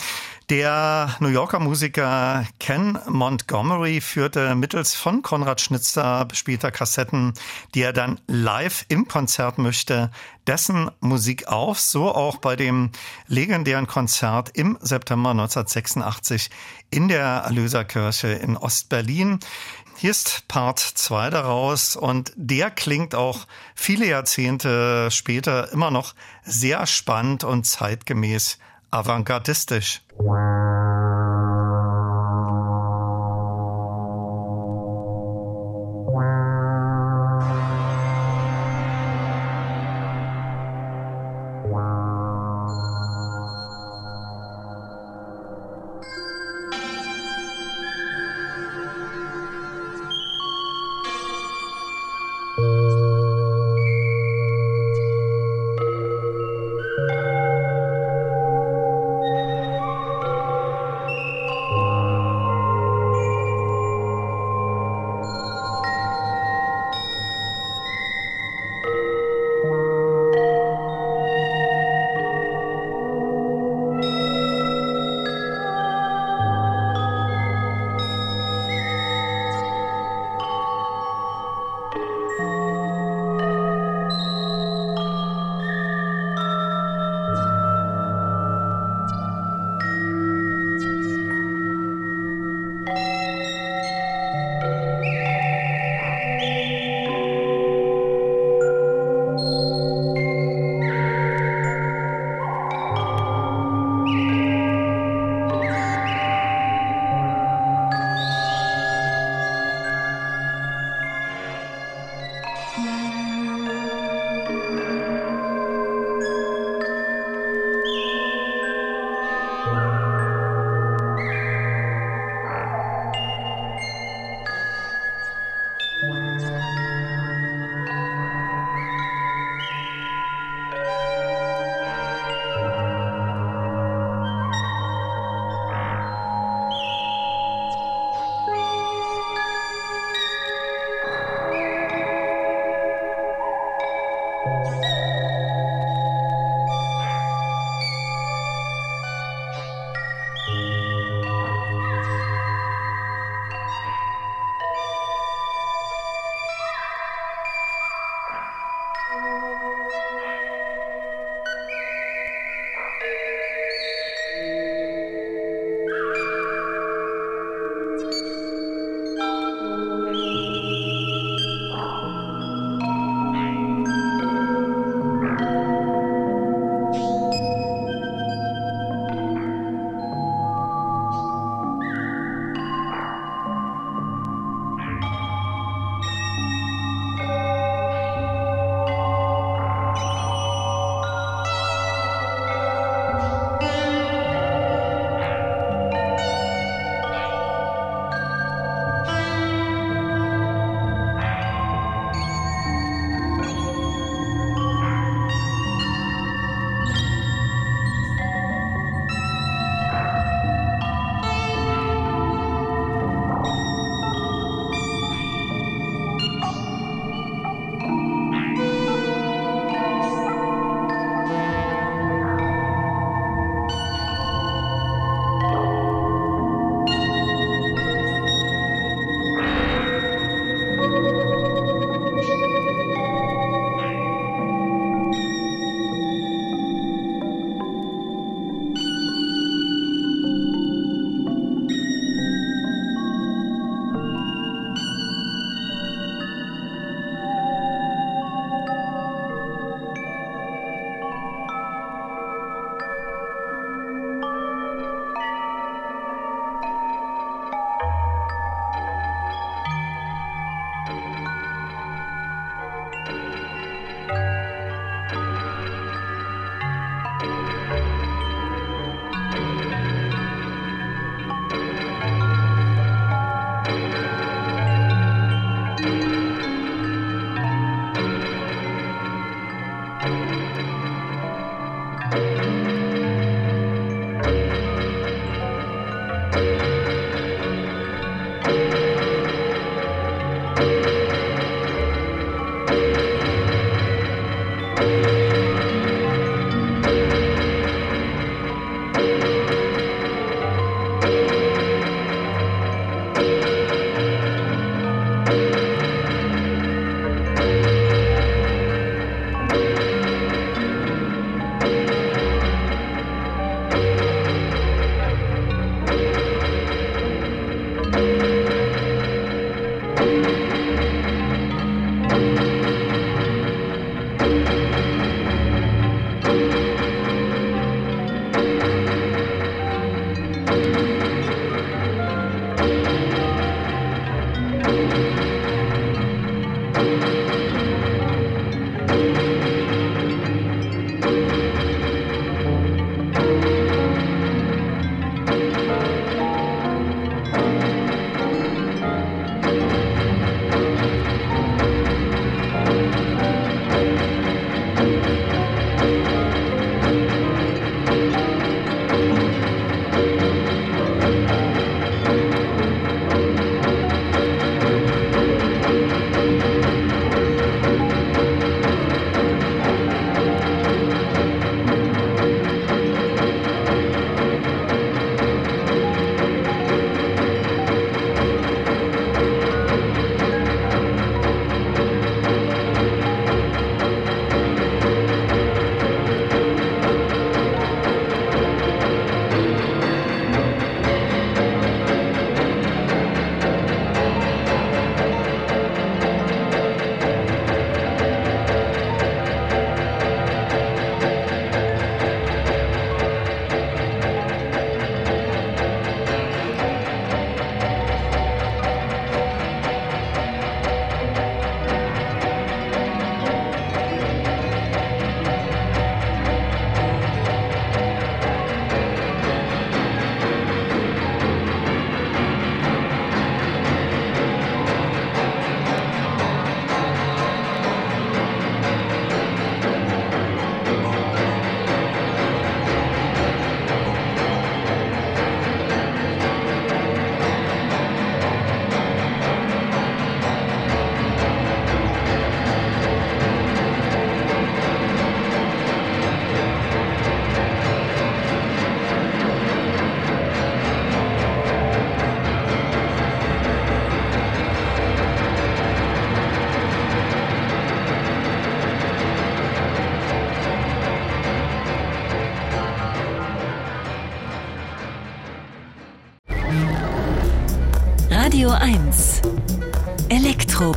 Der 0.49 1.15
New 1.19 1.29
Yorker 1.29 1.59
Musiker 1.59 2.45
Ken 2.59 2.99
Montgomery 3.07 4.01
führte 4.01 4.53
mittels 4.55 4.93
von 4.95 5.21
Konrad 5.21 5.61
Schnitzler 5.61 6.25
bespielter 6.25 6.71
Kassetten, 6.71 7.33
die 7.73 7.83
er 7.83 7.93
dann 7.93 8.19
live 8.27 8.83
im 8.89 9.07
Konzert 9.07 9.59
möchte, 9.59 10.11
dessen 10.47 10.91
Musik 10.99 11.47
auf, 11.47 11.79
so 11.79 12.13
auch 12.13 12.37
bei 12.37 12.57
dem 12.57 12.89
legendären 13.27 13.87
Konzert 13.87 14.49
im 14.57 14.77
September 14.81 15.29
1986 15.29 16.49
in 16.89 17.07
der 17.07 17.43
Erlöserkirche 17.45 18.27
in 18.27 18.57
Ostberlin. 18.57 19.39
Hier 20.01 20.09
ist 20.09 20.47
Part 20.47 20.79
2 20.79 21.29
daraus 21.29 21.95
und 21.95 22.33
der 22.35 22.71
klingt 22.71 23.13
auch 23.13 23.45
viele 23.75 24.07
Jahrzehnte 24.07 25.11
später 25.11 25.71
immer 25.71 25.91
noch 25.91 26.15
sehr 26.41 26.87
spannend 26.87 27.43
und 27.43 27.67
zeitgemäß 27.67 28.57
avantgardistisch. 28.89 30.01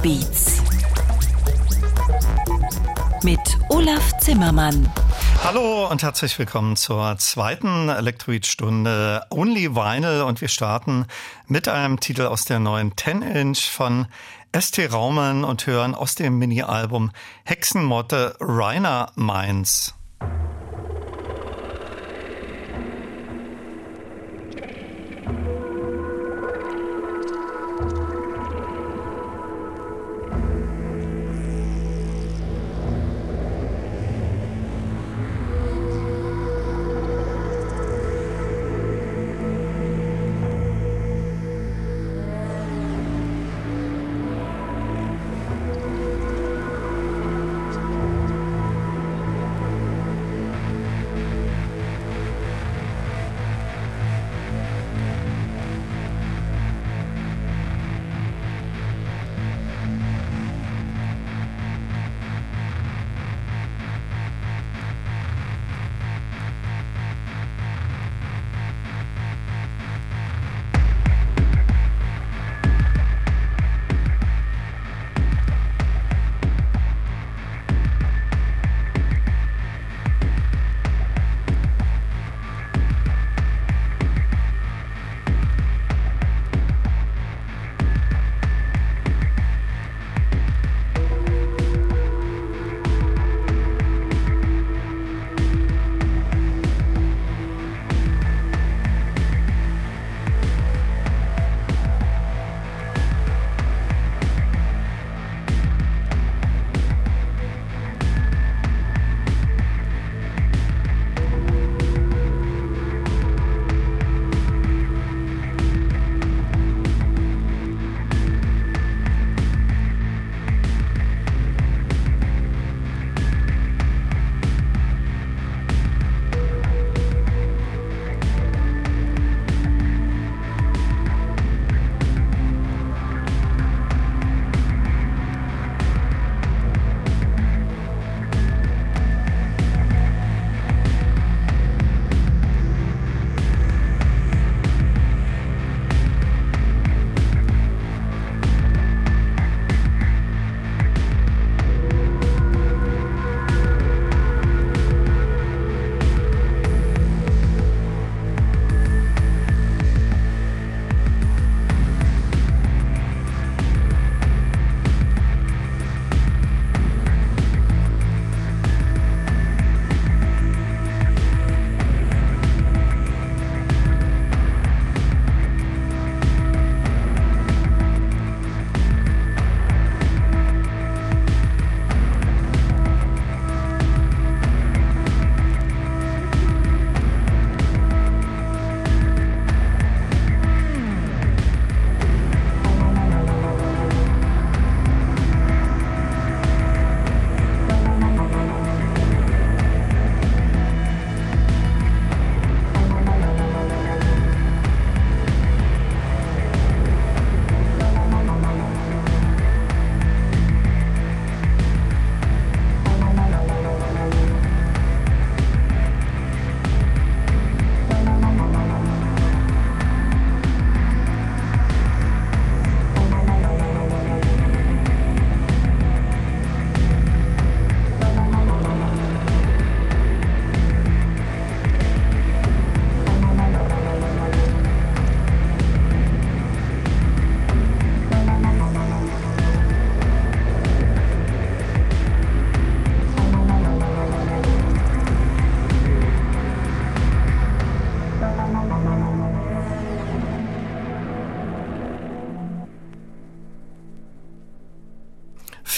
Elektrobeats 0.04 0.60
mit 3.22 3.40
Olaf 3.70 4.18
Zimmermann. 4.18 4.92
Hallo 5.42 5.88
und 5.90 6.02
herzlich 6.02 6.38
willkommen 6.38 6.76
zur 6.76 7.16
zweiten 7.16 7.88
Elektroid-Stunde 7.88 9.22
Only 9.30 9.74
Vinyl 9.74 10.22
und 10.22 10.42
wir 10.42 10.48
starten 10.48 11.06
mit 11.46 11.68
einem 11.68 12.00
Titel 12.00 12.26
aus 12.26 12.44
der 12.44 12.58
neuen 12.58 12.92
10-Inch 12.92 13.70
von 13.70 14.06
ST 14.54 14.92
Raumen 14.92 15.42
und 15.42 15.66
hören 15.66 15.94
aus 15.94 16.14
dem 16.14 16.38
Mini-Album 16.38 17.10
Hexenmotte 17.44 18.36
Rainer 18.40 19.10
Mainz. 19.14 19.93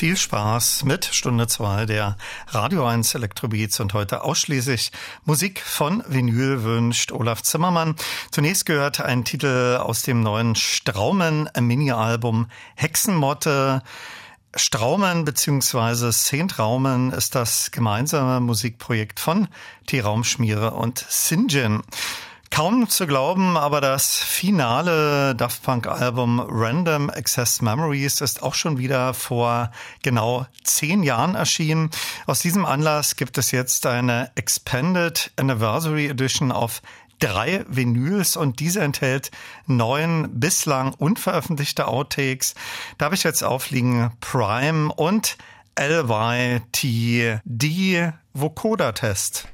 Viel 0.07 0.17
Spaß 0.17 0.85
mit 0.85 1.05
Stunde 1.05 1.49
2 1.49 1.85
der 1.85 2.17
Radio 2.47 2.87
1 2.87 3.17
Elektrobeats 3.17 3.81
und 3.81 3.93
heute 3.93 4.23
ausschließlich 4.23 4.93
Musik 5.25 5.61
von 5.61 6.05
Vinyl 6.07 6.63
wünscht 6.63 7.11
Olaf 7.11 7.43
Zimmermann. 7.43 7.97
Zunächst 8.31 8.67
gehört 8.67 9.01
ein 9.01 9.25
Titel 9.25 9.81
aus 9.83 10.03
dem 10.03 10.21
neuen 10.21 10.55
Straumen 10.55 11.51
Mini-Album 11.59 12.47
Hexenmotte. 12.77 13.83
Straumen 14.55 15.25
bzw. 15.25 16.13
Szentraumen 16.13 17.11
ist 17.11 17.35
das 17.35 17.73
gemeinsame 17.73 18.39
Musikprojekt 18.39 19.19
von 19.19 19.49
T-Raumschmiere 19.89 20.71
und 20.71 21.05
Sinjin. 21.09 21.83
Kaum 22.57 22.89
zu 22.89 23.07
glauben, 23.07 23.59
aber 23.59 23.83
das 23.83 24.17
finale 24.17 25.35
Daft 25.35 25.63
Punk 25.63 25.87
Album 25.87 26.41
Random 26.41 27.11
Access 27.11 27.61
Memories 27.61 28.23
ist 28.23 28.43
auch 28.43 28.55
schon 28.55 28.79
wieder 28.79 29.13
vor 29.13 29.71
genau 30.03 30.47
zehn 30.65 31.03
Jahren 31.03 31.35
erschienen. 31.35 31.91
Aus 32.27 32.41
diesem 32.41 32.65
Anlass 32.65 33.17
gibt 33.17 33.37
es 33.37 33.51
jetzt 33.51 33.85
eine 33.85 34.31
Expanded 34.37 35.33
Anniversary 35.37 36.07
Edition 36.09 36.51
auf 36.51 36.81
drei 37.19 37.63
Vinyls 37.69 38.39
und 38.39 38.59
diese 38.59 38.81
enthält 38.81 39.31
neun 39.67 40.41
bislang 40.41 40.95
unveröffentlichte 40.95 41.87
Outtakes. 41.87 42.55
Da 42.97 43.05
habe 43.05 43.17
ich 43.17 43.23
jetzt 43.23 43.45
aufliegen 43.45 44.13
Prime 44.23 44.95
und 44.95 45.37
LYTD 45.79 47.43
Vocoder 48.33 48.95
Test. 48.95 49.47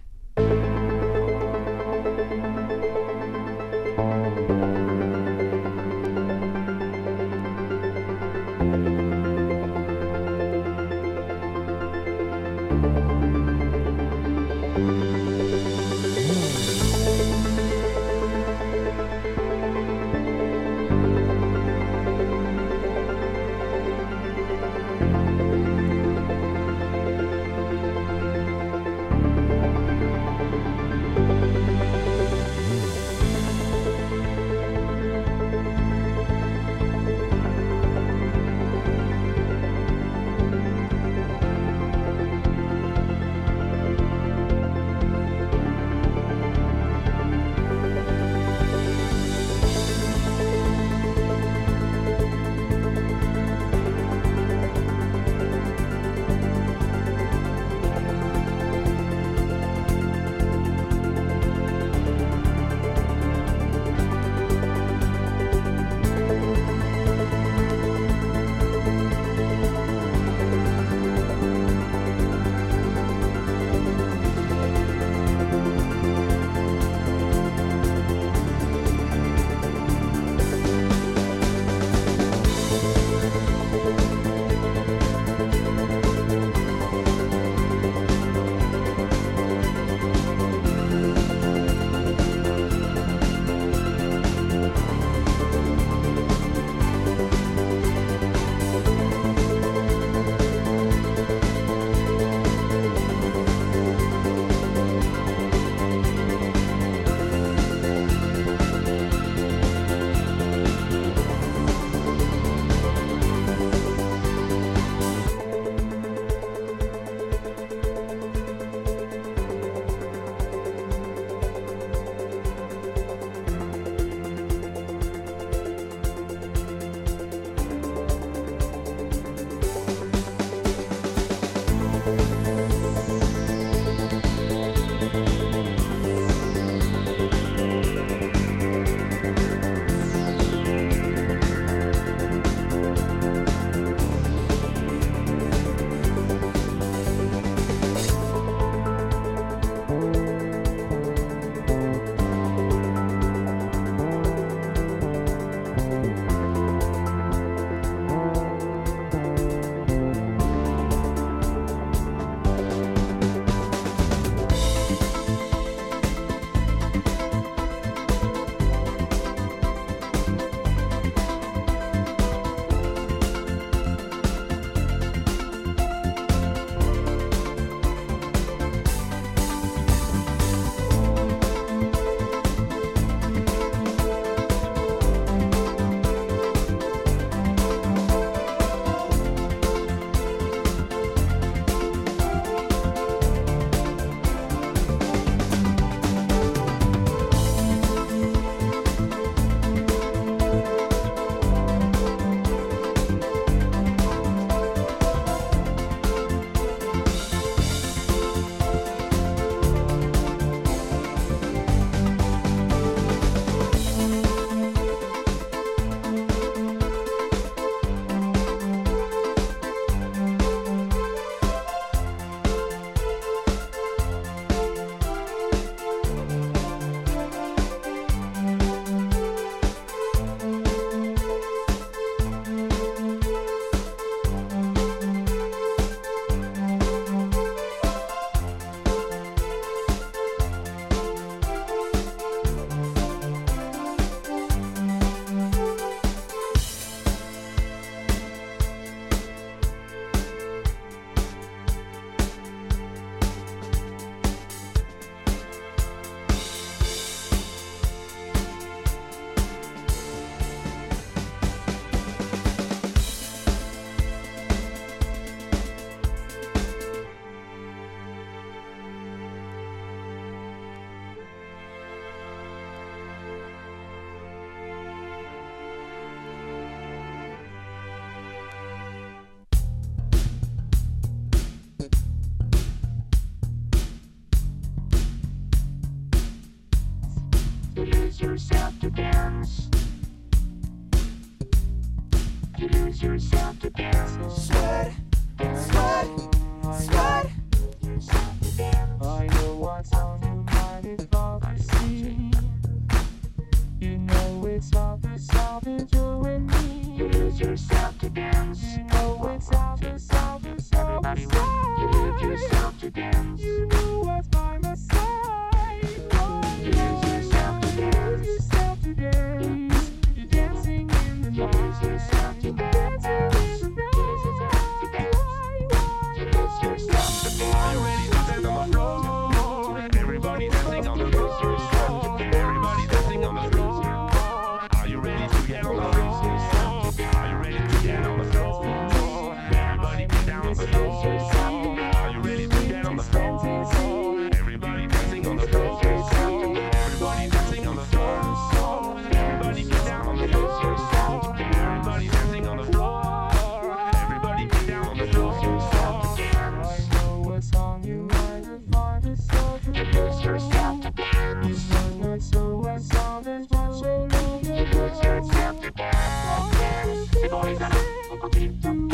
Thank 367.42 368.64
you. 368.64 368.91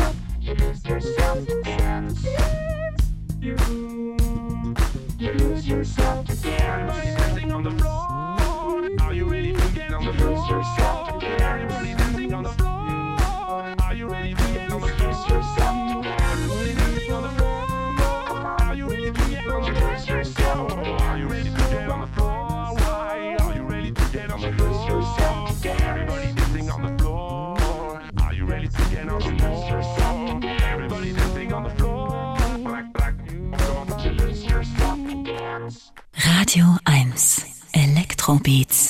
Elektrobeats. 38.48 38.87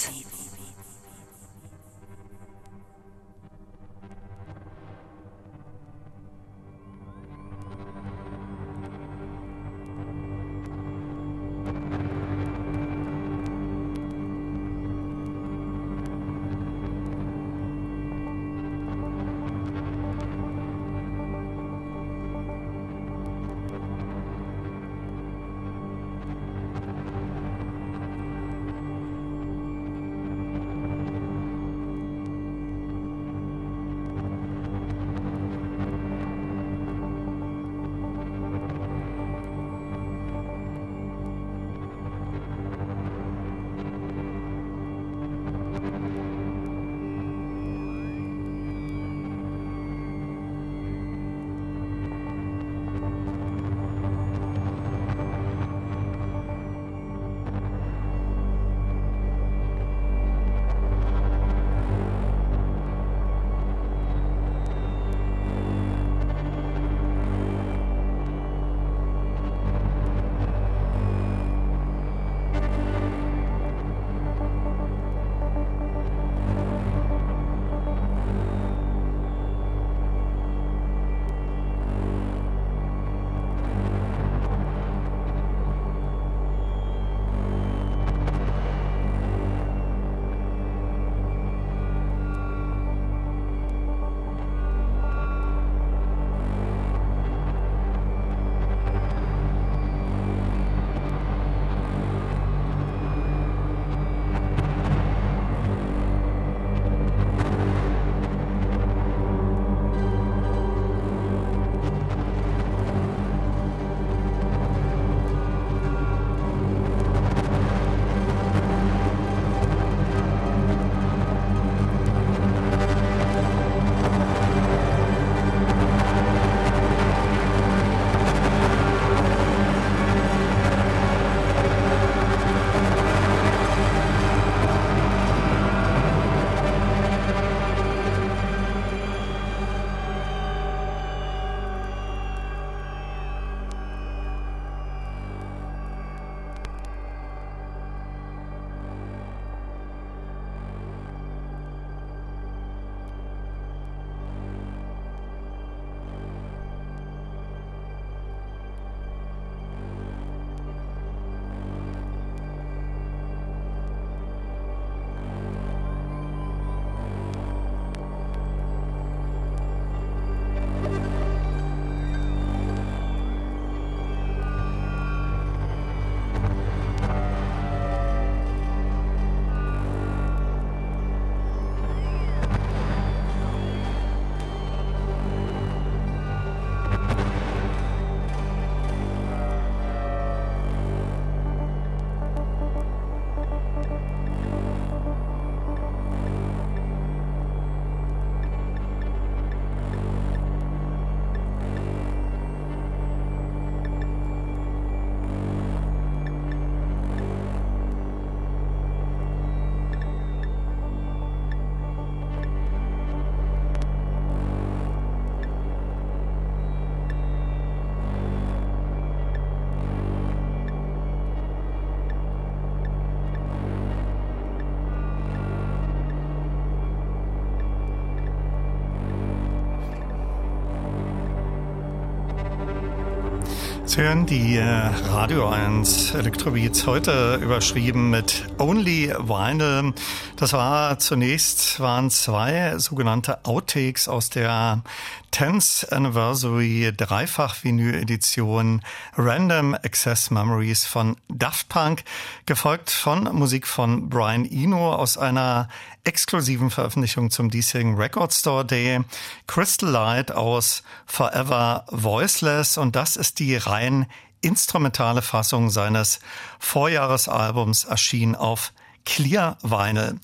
Hören 233.99 234.27
die 234.27 234.55
äh, 234.55 234.63
Radio 234.63 235.49
1 235.49 236.15
Elektrobeats 236.15 236.87
heute 236.87 237.41
überschrieben 237.43 238.11
mit 238.11 238.45
Only 238.59 239.09
Vinyl. 239.09 239.93
Das 240.37 240.53
war 240.53 241.01
zunächst 241.01 241.81
waren 241.81 242.09
zwei 242.09 242.79
sogenannte 242.79 243.45
Outtakes 243.45 244.07
aus 244.07 244.31
der 244.31 244.85
10th 245.33 245.93
Anniversary 245.93 246.93
Dreifach-Vinyl-Edition 246.97 248.83
Random 249.17 249.75
Access 249.75 250.31
Memories 250.31 250.85
von 250.85 251.17
Daft 251.29 251.69
Punk, 251.69 252.05
gefolgt 252.47 252.91
von 252.91 253.25
Musik 253.35 253.67
von 253.67 254.09
Brian 254.09 254.45
Eno 254.45 254.95
aus 254.95 255.19
einer 255.19 255.69
exklusiven 256.05 256.71
Veröffentlichung 256.71 257.31
zum 257.31 257.51
diesjährigen 257.51 257.97
Record 257.97 258.33
Store 258.33 258.65
Day, 258.65 259.01
Crystal 259.47 259.91
Light 259.91 260.33
aus 260.33 260.83
Forever 261.07 261.85
Voiceless 261.91 262.79
und 262.79 262.97
das 262.97 263.17
ist 263.17 263.39
die 263.39 263.57
rein 263.57 264.07
instrumentale 264.41 265.23
Fassung 265.23 265.71
seines 265.71 266.21
Vorjahresalbums 266.59 267.85
erschien 267.85 268.35
auf 268.35 268.73
Clear 269.09 269.57
Vinyl. 269.63 270.21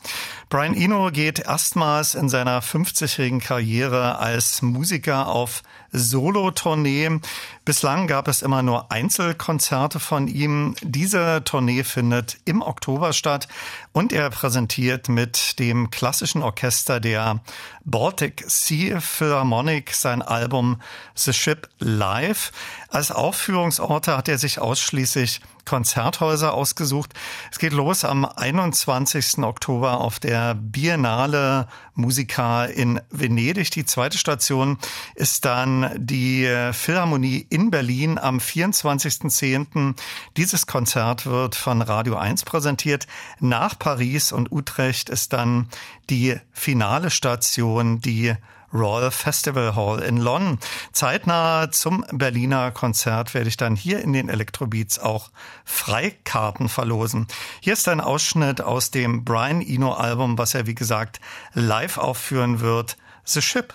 Brian 0.51 0.75
Eno 0.75 1.11
geht 1.11 1.39
erstmals 1.39 2.15
in 2.15 2.29
seiner 2.29 2.61
50-jährigen 2.61 3.41
Karriere 3.41 4.19
als 4.19 4.61
Musiker 4.61 5.29
auf 5.29 5.63
Solo-Tournee. 5.95 7.21
Bislang 7.65 8.07
gab 8.07 8.29
es 8.29 8.43
immer 8.43 8.63
nur 8.63 8.93
Einzelkonzerte 8.93 10.01
von 10.01 10.29
ihm. 10.29 10.75
Diese 10.83 11.43
Tournee 11.45 11.85
findet 11.85 12.39
im 12.45 12.61
Oktober 12.61 13.13
statt 13.13 13.49
und 13.93 14.13
er 14.13 14.29
präsentiert 14.29 15.09
mit 15.09 15.59
dem 15.59 15.91
klassischen 15.91 16.43
Orchester 16.43 17.01
der 17.01 17.41
Baltic 17.85 18.45
Sea 18.47 19.01
Philharmonic 19.01 19.95
sein 19.95 20.21
Album 20.21 20.81
The 21.15 21.33
Ship 21.33 21.69
Live. 21.79 22.51
Als 22.89 23.11
Aufführungsorte 23.11 24.17
hat 24.17 24.29
er 24.29 24.39
sich 24.39 24.59
ausschließlich 24.59 25.41
Konzerthäuser 25.65 26.55
ausgesucht. 26.55 27.13
Es 27.51 27.59
geht 27.59 27.73
los 27.73 28.05
am 28.05 28.25
21. 28.25 29.39
Oktober 29.39 30.01
auf 30.01 30.19
der 30.19 30.55
Biennale 30.55 31.69
Musica 31.95 32.65
in 32.65 33.01
Venedig. 33.11 33.71
Die 33.71 33.85
zweite 33.85 34.19
Station 34.19 34.79
ist 35.15 35.45
dann 35.45 35.91
die 35.97 36.49
Philharmonie 36.73 37.47
in 37.51 37.71
Berlin 37.71 38.19
am 38.19 38.39
24.10. 38.39 39.95
Dieses 40.37 40.67
Konzert 40.67 41.27
wird 41.27 41.55
von 41.55 41.83
Radio 41.83 42.17
1 42.17 42.45
präsentiert. 42.45 43.07
Nach 43.41 43.79
Paris 43.79 44.33
und 44.33 44.53
Utrecht 44.53 45.09
ist 45.09 45.33
dann 45.33 45.69
die 46.11 46.37
finale 46.53 47.11
Station, 47.11 48.01
die 48.01 48.35
Royal 48.75 49.11
Festival 49.11 49.77
Hall 49.77 50.03
in 50.03 50.17
London. 50.19 50.59
Zeitnah 50.93 51.71
zum 51.71 52.05
Berliner 52.13 52.73
Konzert 52.73 53.33
werde 53.33 53.49
ich 53.49 53.57
dann 53.57 53.77
hier 53.77 54.01
in 54.03 54.13
den 54.13 54.29
Electrobeats 54.29 54.99
auch 54.99 55.31
Freikarten 55.65 56.69
verlosen. 56.69 57.29
Hier 57.61 57.75
ist 57.75 57.89
ein 57.89 58.01
Ausschnitt 58.01 58.61
aus 58.61 58.91
dem 58.91 59.25
Brian 59.25 59.63
Eno 59.63 59.93
Album, 59.93 60.37
was 60.37 60.55
er 60.55 60.67
wie 60.67 60.75
gesagt 60.75 61.21
live 61.53 61.99
aufführen 61.99 62.61
wird. 62.61 62.97
The 63.25 63.41
Ship. 63.41 63.73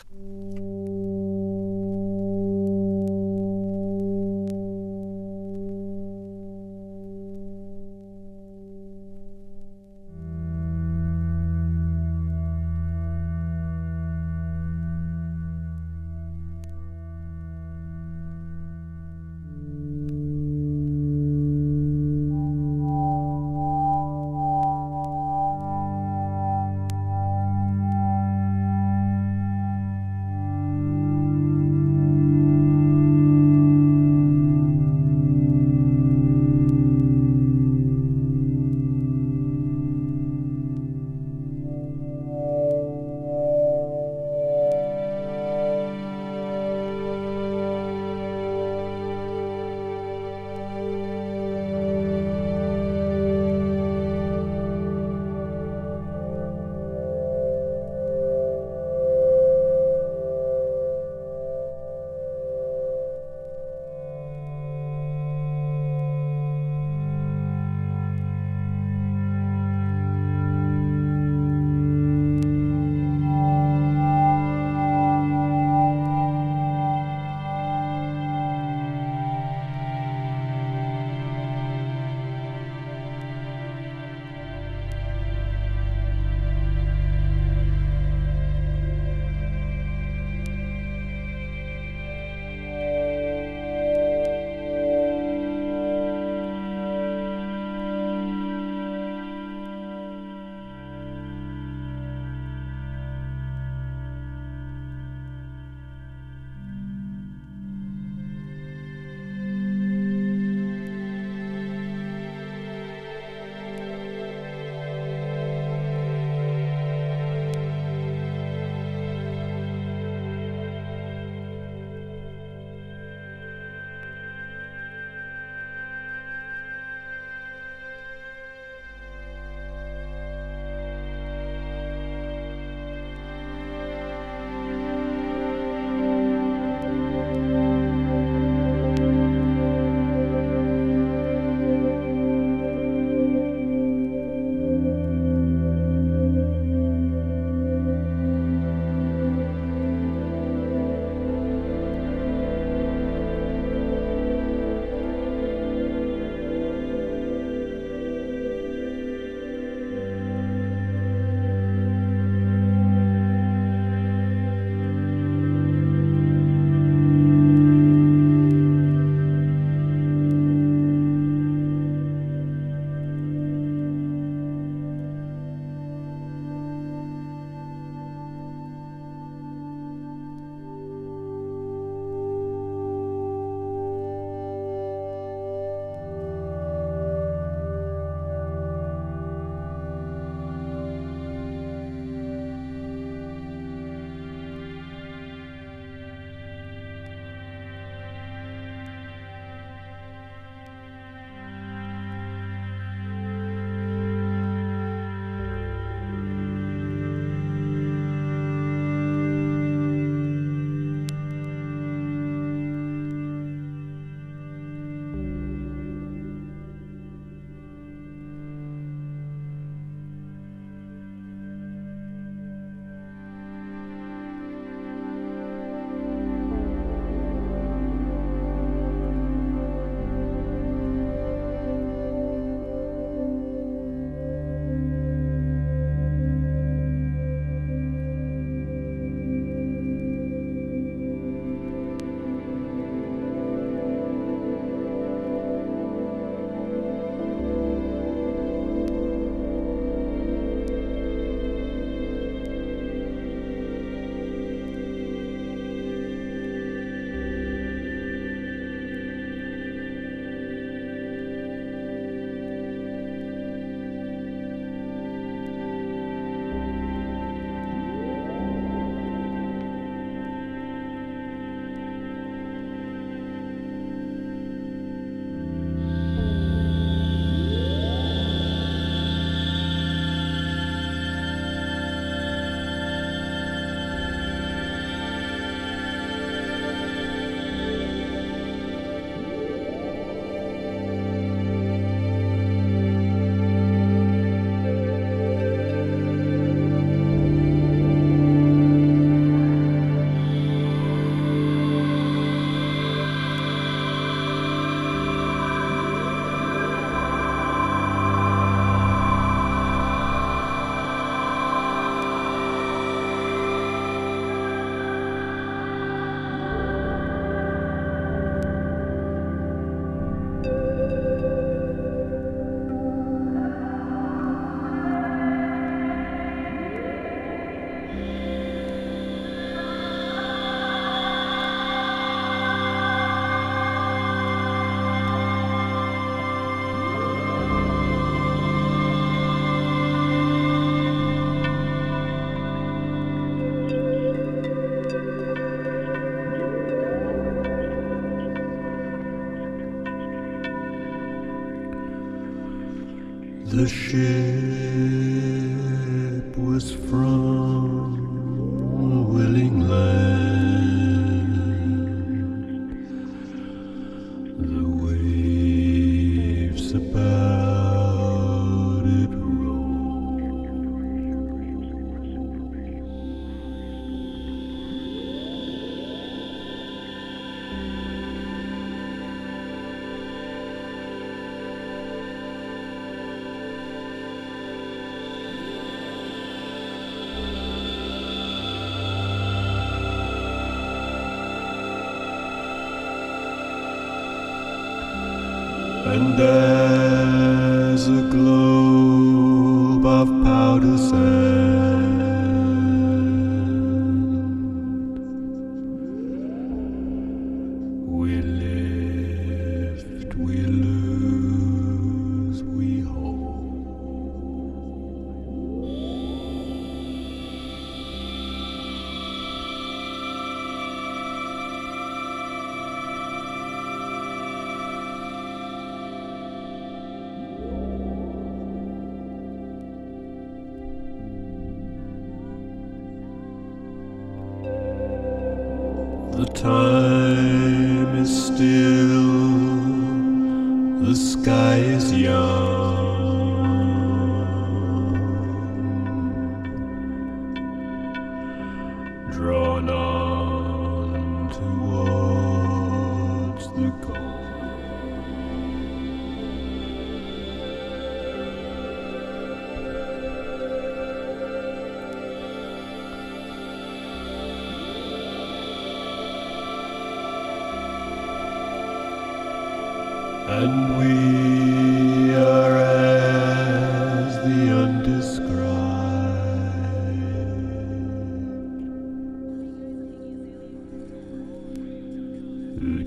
The 353.92 354.29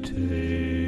who 0.08 0.81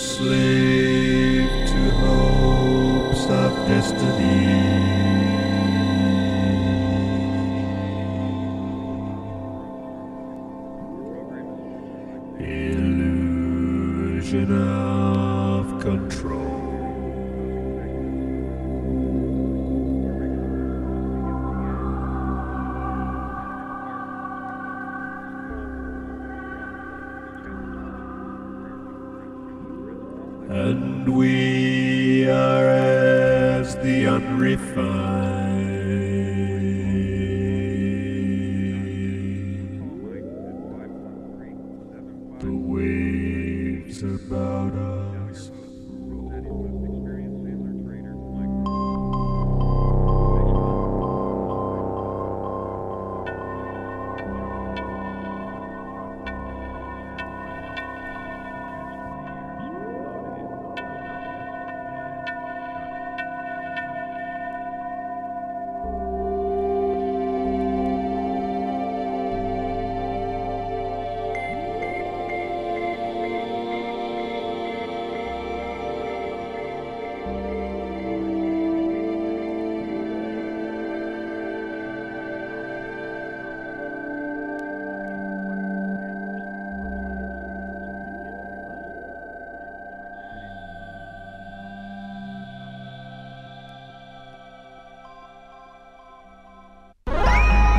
slave 0.00 1.50
to 1.66 1.90
hopes 2.00 3.26
of 3.26 3.52
destiny. 3.68 4.59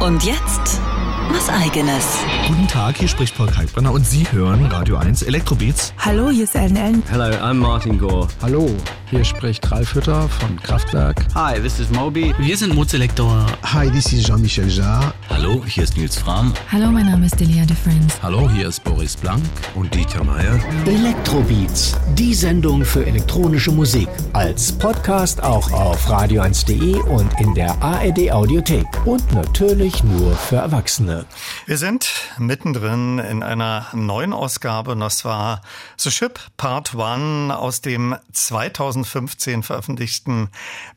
Und 0.02 0.24
jetzt 0.24 0.82
was 1.30 1.48
eigenes. 1.48 2.18
Guten 2.48 2.68
Tag, 2.68 2.98
hier 2.98 3.08
spricht 3.08 3.38
Paul 3.38 3.46
Kalkbrenner 3.46 3.92
und 3.92 4.04
Sie 4.04 4.26
hören 4.32 4.66
Radio 4.66 4.98
1 4.98 5.22
Elektrobeats. 5.22 5.94
Hallo, 6.00 6.32
hier 6.32 6.46
ist 6.46 6.56
Ellen 6.56 6.76
Ellen. 6.76 7.04
Hello, 7.08 7.26
I'm 7.26 7.54
Martin 7.54 8.00
Gore. 8.00 8.28
Hallo, 8.42 8.68
hier 9.12 9.24
spricht 9.24 9.72
Ralf 9.72 9.94
Hütter 9.94 10.28
von 10.28 10.60
Kraftwerk. 10.60 11.24
Hi, 11.36 11.60
this 11.60 11.80
is 11.80 11.92
Moby. 11.92 12.34
Wir 12.40 12.58
sind 12.58 12.74
Mozelektor. 12.74 13.46
Hi, 13.62 13.92
this 13.92 14.12
is 14.12 14.26
Jean-Michel 14.26 14.70
Jarre. 14.70 15.14
Hallo, 15.52 15.66
hier 15.66 15.84
ist 15.84 15.98
Nils 15.98 16.18
Fram. 16.18 16.54
Hallo, 16.72 16.90
mein 16.92 17.08
Name 17.08 17.26
ist 17.26 17.38
Delia 17.38 17.66
de 17.66 17.76
Friends. 17.76 18.24
Hallo, 18.24 18.50
hier 18.50 18.70
ist 18.70 18.82
Boris 18.86 19.18
Blank 19.18 19.44
und 19.76 19.94
Dieter 19.94 20.24
Meier. 20.24 20.58
Elektrobeats, 20.86 21.98
die 22.14 22.34
Sendung 22.34 22.86
für 22.86 23.06
elektronische 23.06 23.74
Musik. 23.74 24.08
Als 24.32 24.72
Podcast 24.72 25.44
auch 25.44 25.70
auf 25.74 26.08
radio1.de 26.08 26.96
und 27.02 27.38
in 27.42 27.54
der 27.54 27.76
ARD 27.82 28.32
Audiothek. 28.32 28.86
Und 29.06 29.30
natürlich 29.34 30.02
nur 30.06 30.34
für 30.38 30.56
Erwachsene. 30.56 31.26
Wir 31.66 31.78
sind 31.78 32.10
mittendrin 32.38 33.20
in 33.20 33.44
einer 33.44 33.88
neuen 33.92 34.32
Ausgabe 34.32 34.94
und 34.94 35.02
das 35.02 35.26
war 35.26 35.64
The 35.98 36.12
Ship 36.12 36.40
Part 36.56 36.96
1 36.98 37.52
aus 37.52 37.82
dem 37.82 38.16
2015 38.32 39.64
veröffentlichten 39.64 40.48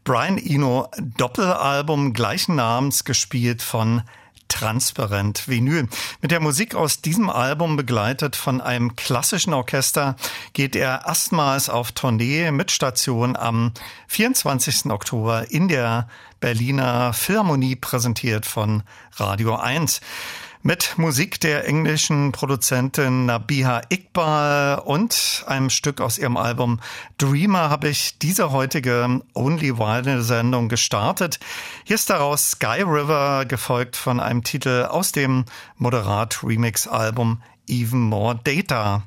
Brian 0.04 0.38
Eno 0.38 0.86
Doppelalbum 1.16 2.12
gleichen 2.12 2.54
Namens 2.54 3.02
gespielt 3.02 3.60
von 3.60 4.02
Transparent 4.48 5.48
Vinyl. 5.48 5.88
Mit 6.20 6.30
der 6.30 6.40
Musik 6.40 6.74
aus 6.74 7.00
diesem 7.00 7.30
Album 7.30 7.76
begleitet 7.76 8.36
von 8.36 8.60
einem 8.60 8.96
klassischen 8.96 9.54
Orchester 9.54 10.16
geht 10.52 10.76
er 10.76 11.04
erstmals 11.06 11.68
auf 11.68 11.92
Tournee 11.92 12.50
mit 12.50 12.70
Station 12.70 13.36
am 13.36 13.72
24. 14.08 14.86
Oktober 14.86 15.50
in 15.50 15.68
der 15.68 16.08
Berliner 16.40 17.12
Philharmonie 17.12 17.76
präsentiert 17.76 18.46
von 18.46 18.82
Radio 19.16 19.56
1 19.56 20.00
mit 20.64 20.94
Musik 20.96 21.40
der 21.40 21.68
englischen 21.68 22.32
Produzentin 22.32 23.26
Nabiha 23.26 23.82
Iqbal 23.90 24.78
und 24.78 25.44
einem 25.46 25.68
Stück 25.68 26.00
aus 26.00 26.16
ihrem 26.16 26.38
Album 26.38 26.80
Dreamer 27.18 27.68
habe 27.68 27.90
ich 27.90 28.18
diese 28.18 28.50
heutige 28.50 29.20
Only 29.34 29.78
Vinyl 29.78 30.22
Sendung 30.22 30.70
gestartet. 30.70 31.38
Hier 31.84 31.96
ist 31.96 32.08
daraus 32.08 32.52
Sky 32.52 32.80
River 32.80 33.44
gefolgt 33.44 33.94
von 33.94 34.20
einem 34.20 34.42
Titel 34.42 34.86
aus 34.88 35.12
dem 35.12 35.44
Moderat 35.76 36.42
Remix 36.42 36.88
Album 36.88 37.42
Even 37.68 38.00
More 38.00 38.40
Data. 38.42 39.02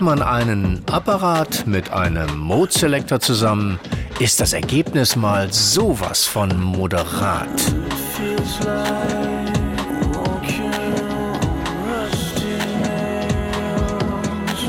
Packt 0.00 0.18
man 0.18 0.22
einen 0.22 0.82
Apparat 0.90 1.66
mit 1.66 1.90
einem 1.90 2.38
Mode 2.38 2.72
Selector 2.72 3.20
zusammen, 3.20 3.78
ist 4.18 4.40
das 4.40 4.54
Ergebnis 4.54 5.14
mal 5.14 5.52
sowas 5.52 6.24
von 6.24 6.58
moderat. 6.58 7.50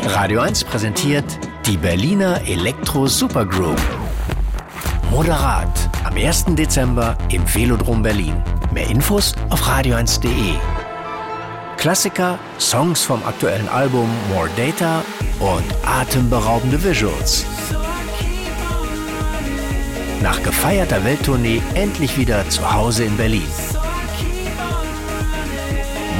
Radio 0.07 0.41
1 0.41 0.65
präsentiert 0.65 1.23
die 1.65 1.77
Berliner 1.77 2.41
Elektro 2.45 3.07
Supergroup. 3.07 3.79
Moderat 5.11 5.89
am 6.03 6.17
1. 6.17 6.55
Dezember 6.55 7.17
im 7.29 7.43
Velodrom 7.55 8.03
Berlin. 8.03 8.43
Mehr 8.73 8.89
Infos 8.89 9.33
auf 9.49 9.65
radio1.de. 9.65 10.70
Klassiker, 11.81 12.37
Songs 12.59 13.01
vom 13.01 13.23
aktuellen 13.23 13.67
Album 13.67 14.07
More 14.29 14.47
Data 14.55 15.03
und 15.39 15.65
atemberaubende 15.83 16.83
Visuals. 16.83 17.43
Nach 20.21 20.43
gefeierter 20.43 21.03
Welttournee 21.03 21.59
endlich 21.73 22.19
wieder 22.19 22.47
zu 22.49 22.71
Hause 22.71 23.05
in 23.05 23.17
Berlin. 23.17 23.49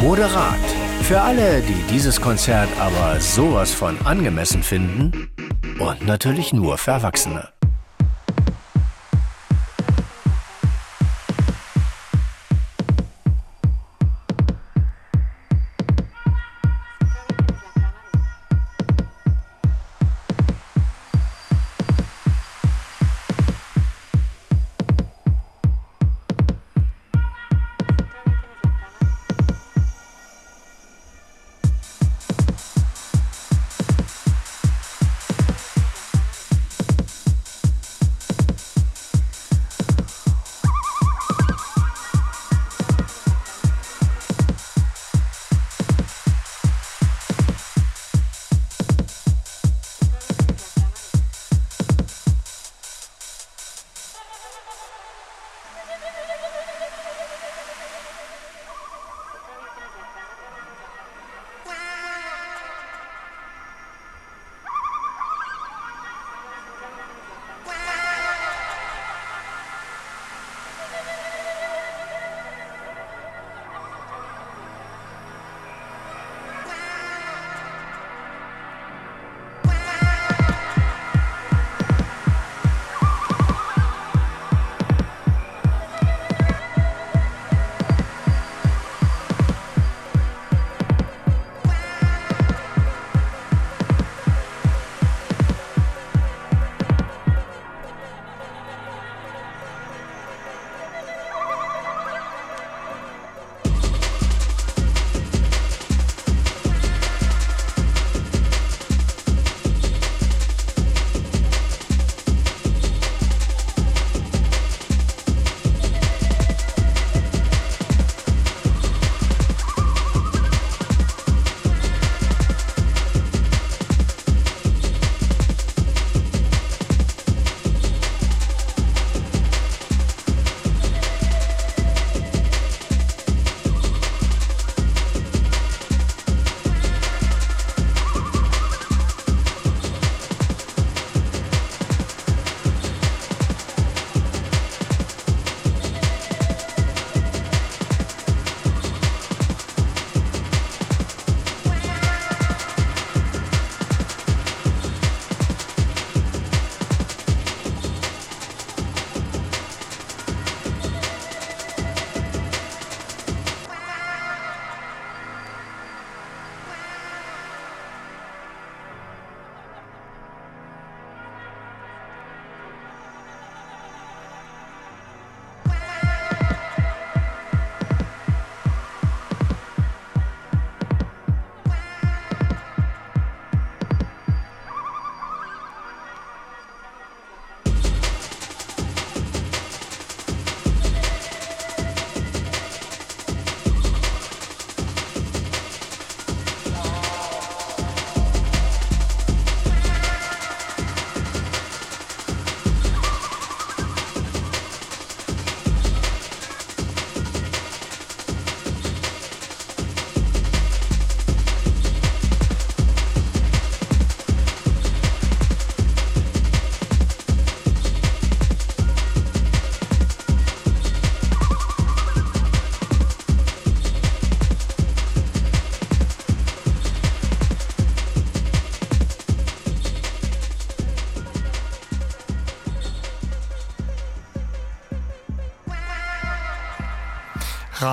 Moderat. 0.02 0.58
Für 1.04 1.22
alle, 1.22 1.62
die 1.62 1.94
dieses 1.94 2.20
Konzert 2.20 2.70
aber 2.80 3.22
sowas 3.22 3.72
von 3.72 3.96
angemessen 4.04 4.64
finden 4.64 5.30
und 5.78 6.08
natürlich 6.08 6.54
nur 6.54 6.80
für 6.80 6.90
Erwachsene. 6.90 7.61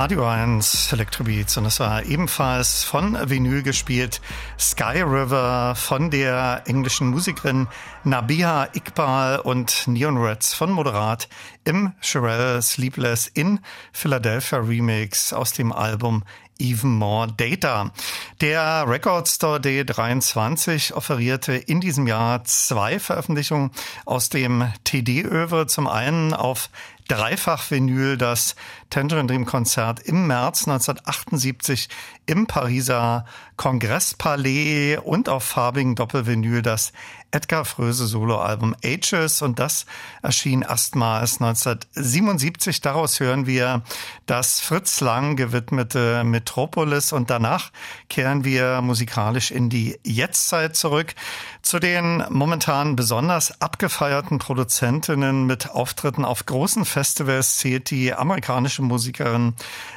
Radio 0.09 0.27
1 0.27 0.91
Electrobeats 0.95 1.59
und 1.59 1.67
es 1.67 1.81
war 1.81 2.03
ebenfalls 2.03 2.83
von 2.83 3.15
Vinyl 3.29 3.63
gespielt 3.63 4.23
Sky 4.59 5.03
River 5.03 5.75
von 5.77 6.11
der 6.11 6.63
englischen 6.65 7.09
Musikerin 7.09 7.69
Nabia 8.05 8.69
Iqbal 8.73 9.39
und 9.41 9.87
Neon 9.87 10.17
Reds 10.17 10.55
von 10.55 10.71
Moderat 10.71 11.29
im 11.65 11.93
Sherelle 12.01 12.63
Sleepless 12.63 13.27
in 13.27 13.61
Philadelphia 13.93 14.61
Remix 14.61 15.35
aus 15.35 15.53
dem 15.53 15.73
Album 15.73 16.25
Even 16.59 16.91
More 16.91 17.29
Data. 17.37 17.93
Der 18.41 18.85
Record 18.89 19.29
Store 19.29 19.59
D23 19.61 20.93
offerierte 20.93 21.53
in 21.53 21.81
diesem 21.81 22.07
Jahr 22.07 22.45
zwei 22.45 22.99
Veröffentlichungen 22.99 23.71
aus 24.07 24.29
dem 24.29 24.73
TD-Övre. 24.85 25.67
Zum 25.67 25.87
einen 25.87 26.35
auf 26.35 26.71
Dreifach-Vinyl 27.09 28.17
das 28.17 28.55
Tangerine 28.91 29.27
Dream 29.27 29.47
Konzert 29.47 30.01
im 30.01 30.27
März 30.27 30.69
1978 30.69 31.89
im 32.27 32.47
Pariser 32.47 33.25
Kongresspalais 33.57 34.99
und 34.99 35.29
auf 35.29 35.43
farbigen 35.43 35.95
Doppelvinyl 35.95 36.63
das 36.63 36.93
Edgar 37.31 37.65
Fröse 37.65 38.07
Soloalbum 38.07 38.75
Ages. 38.85 39.43
Und 39.43 39.59
das 39.59 39.87
erschien 40.23 40.63
erstmals 40.63 41.41
1977. 41.41 42.81
Daraus 42.81 43.21
hören 43.21 43.47
wir 43.47 43.83
das 44.27 44.61
Fritz 44.61 45.01
Lang 45.01 45.37
gewidmete 45.37 46.25
Metropolis. 46.25 47.13
Und 47.13 47.31
danach 47.31 47.71
kehren 48.09 48.45
wir 48.45 48.81
musikalisch 48.81 49.51
in 49.51 49.69
die 49.69 49.99
Jetztzeit 50.05 50.77
zurück. 50.77 51.15
Zu 51.63 51.79
den 51.79 52.25
momentan 52.31 52.97
besonders 52.97 53.61
abgefeierten 53.61 54.39
Produzentinnen 54.39 55.45
mit 55.45 55.71
Auftritten 55.71 56.25
auf 56.25 56.47
großen 56.47 56.85
Festivals 56.85 57.59
zählt 57.59 57.91
die 57.91 58.15
amerikanische 58.15 58.83
Musikerin 58.83 59.55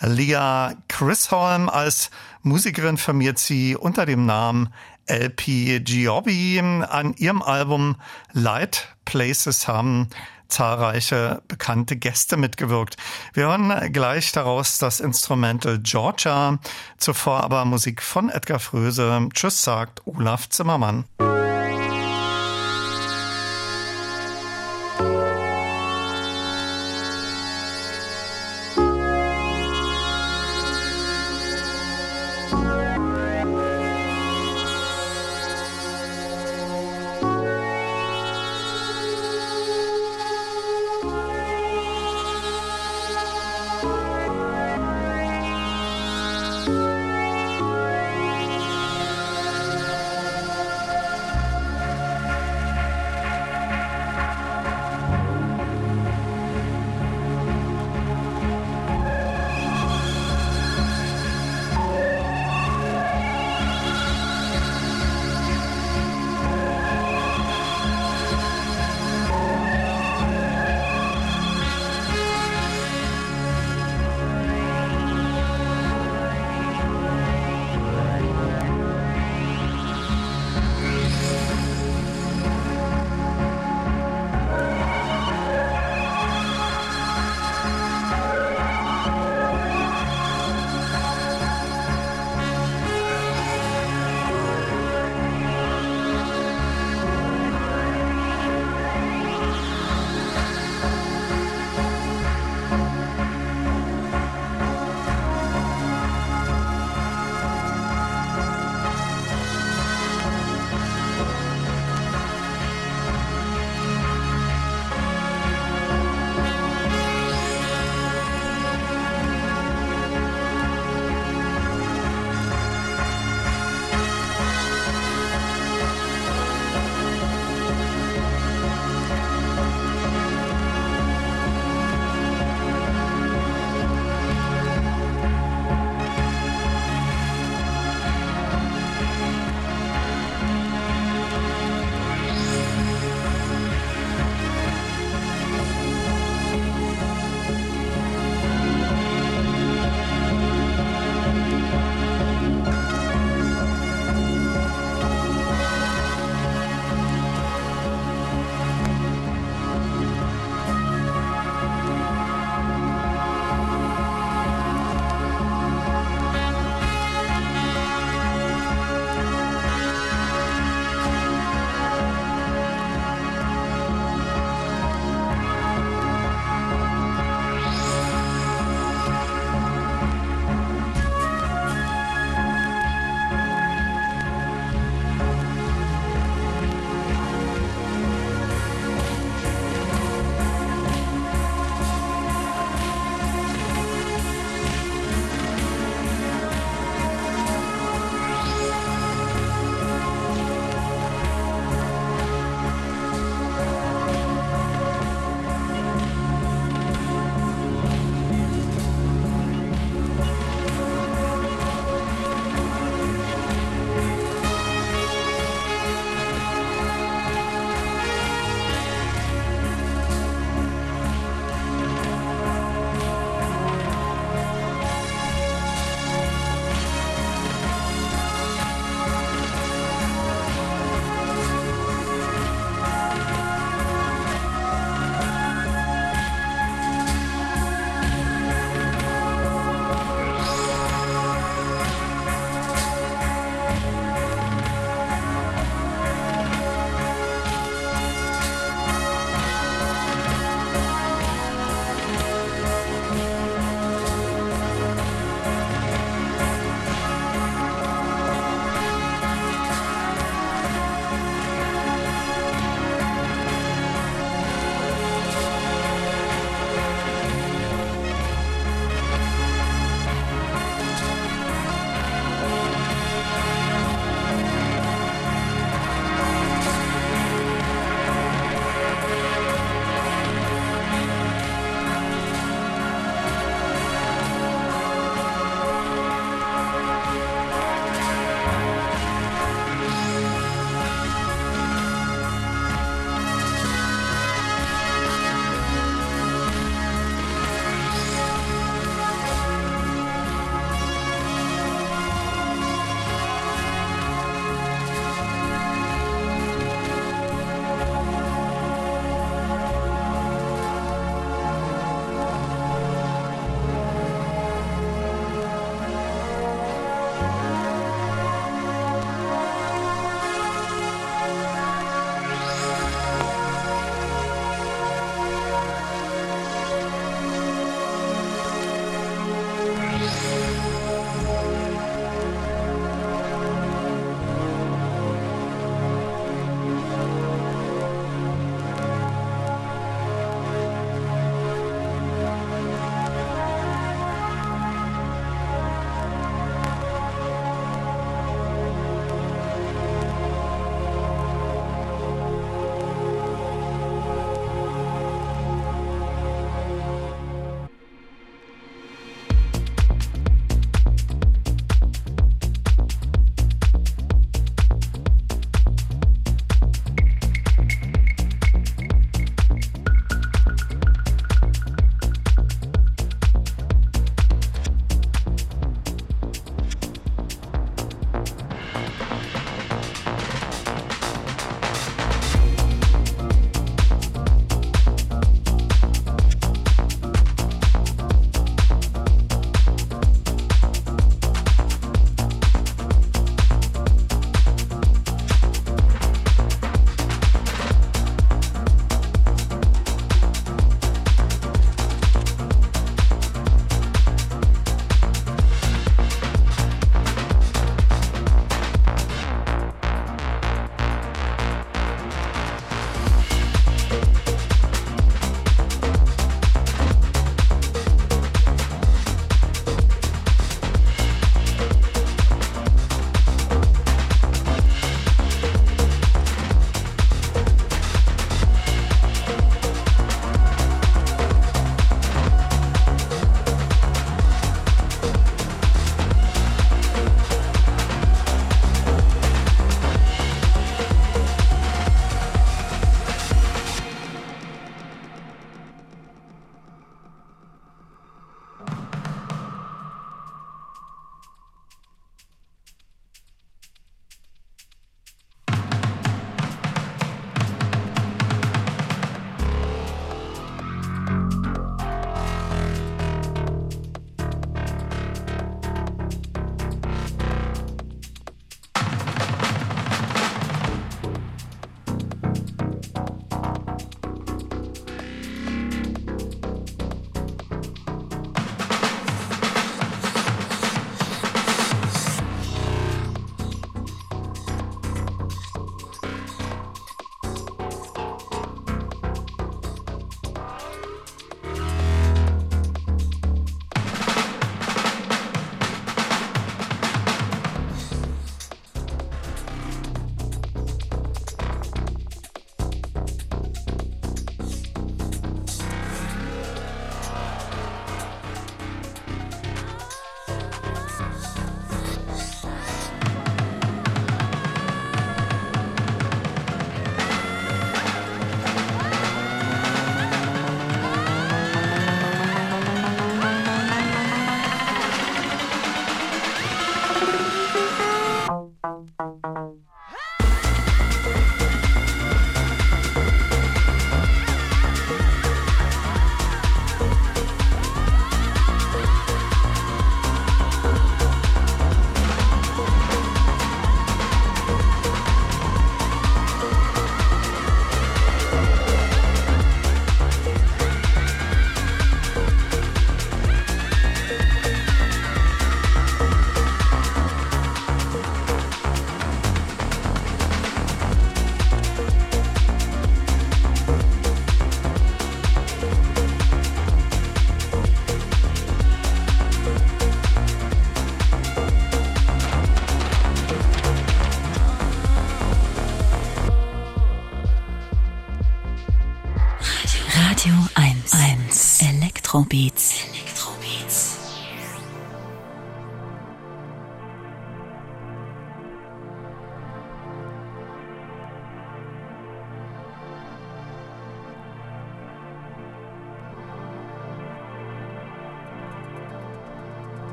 Leah 0.00 0.74
Chisholm 0.88 1.68
als 1.68 2.10
Musikerin 2.42 2.96
firmiert 2.96 3.38
sie 3.38 3.76
unter 3.76 4.04
dem 4.04 4.26
Namen 4.26 4.74
LP 5.06 5.80
Giobbi. 5.80 6.60
An 6.60 7.14
ihrem 7.14 7.42
Album 7.42 7.96
Light 8.32 8.88
Places 9.04 9.68
haben 9.68 10.08
zahlreiche 10.48 11.42
bekannte 11.48 11.96
Gäste 11.96 12.36
mitgewirkt. 12.36 12.96
Wir 13.32 13.44
hören 13.44 13.92
gleich 13.92 14.32
daraus 14.32 14.78
das 14.78 15.00
Instrumental 15.00 15.78
Georgia, 15.78 16.58
zuvor 16.98 17.42
aber 17.42 17.64
Musik 17.64 18.02
von 18.02 18.28
Edgar 18.28 18.58
Fröse. 18.58 19.28
Tschüss 19.32 19.62
sagt 19.62 20.06
Olaf 20.06 20.48
Zimmermann. 20.50 21.04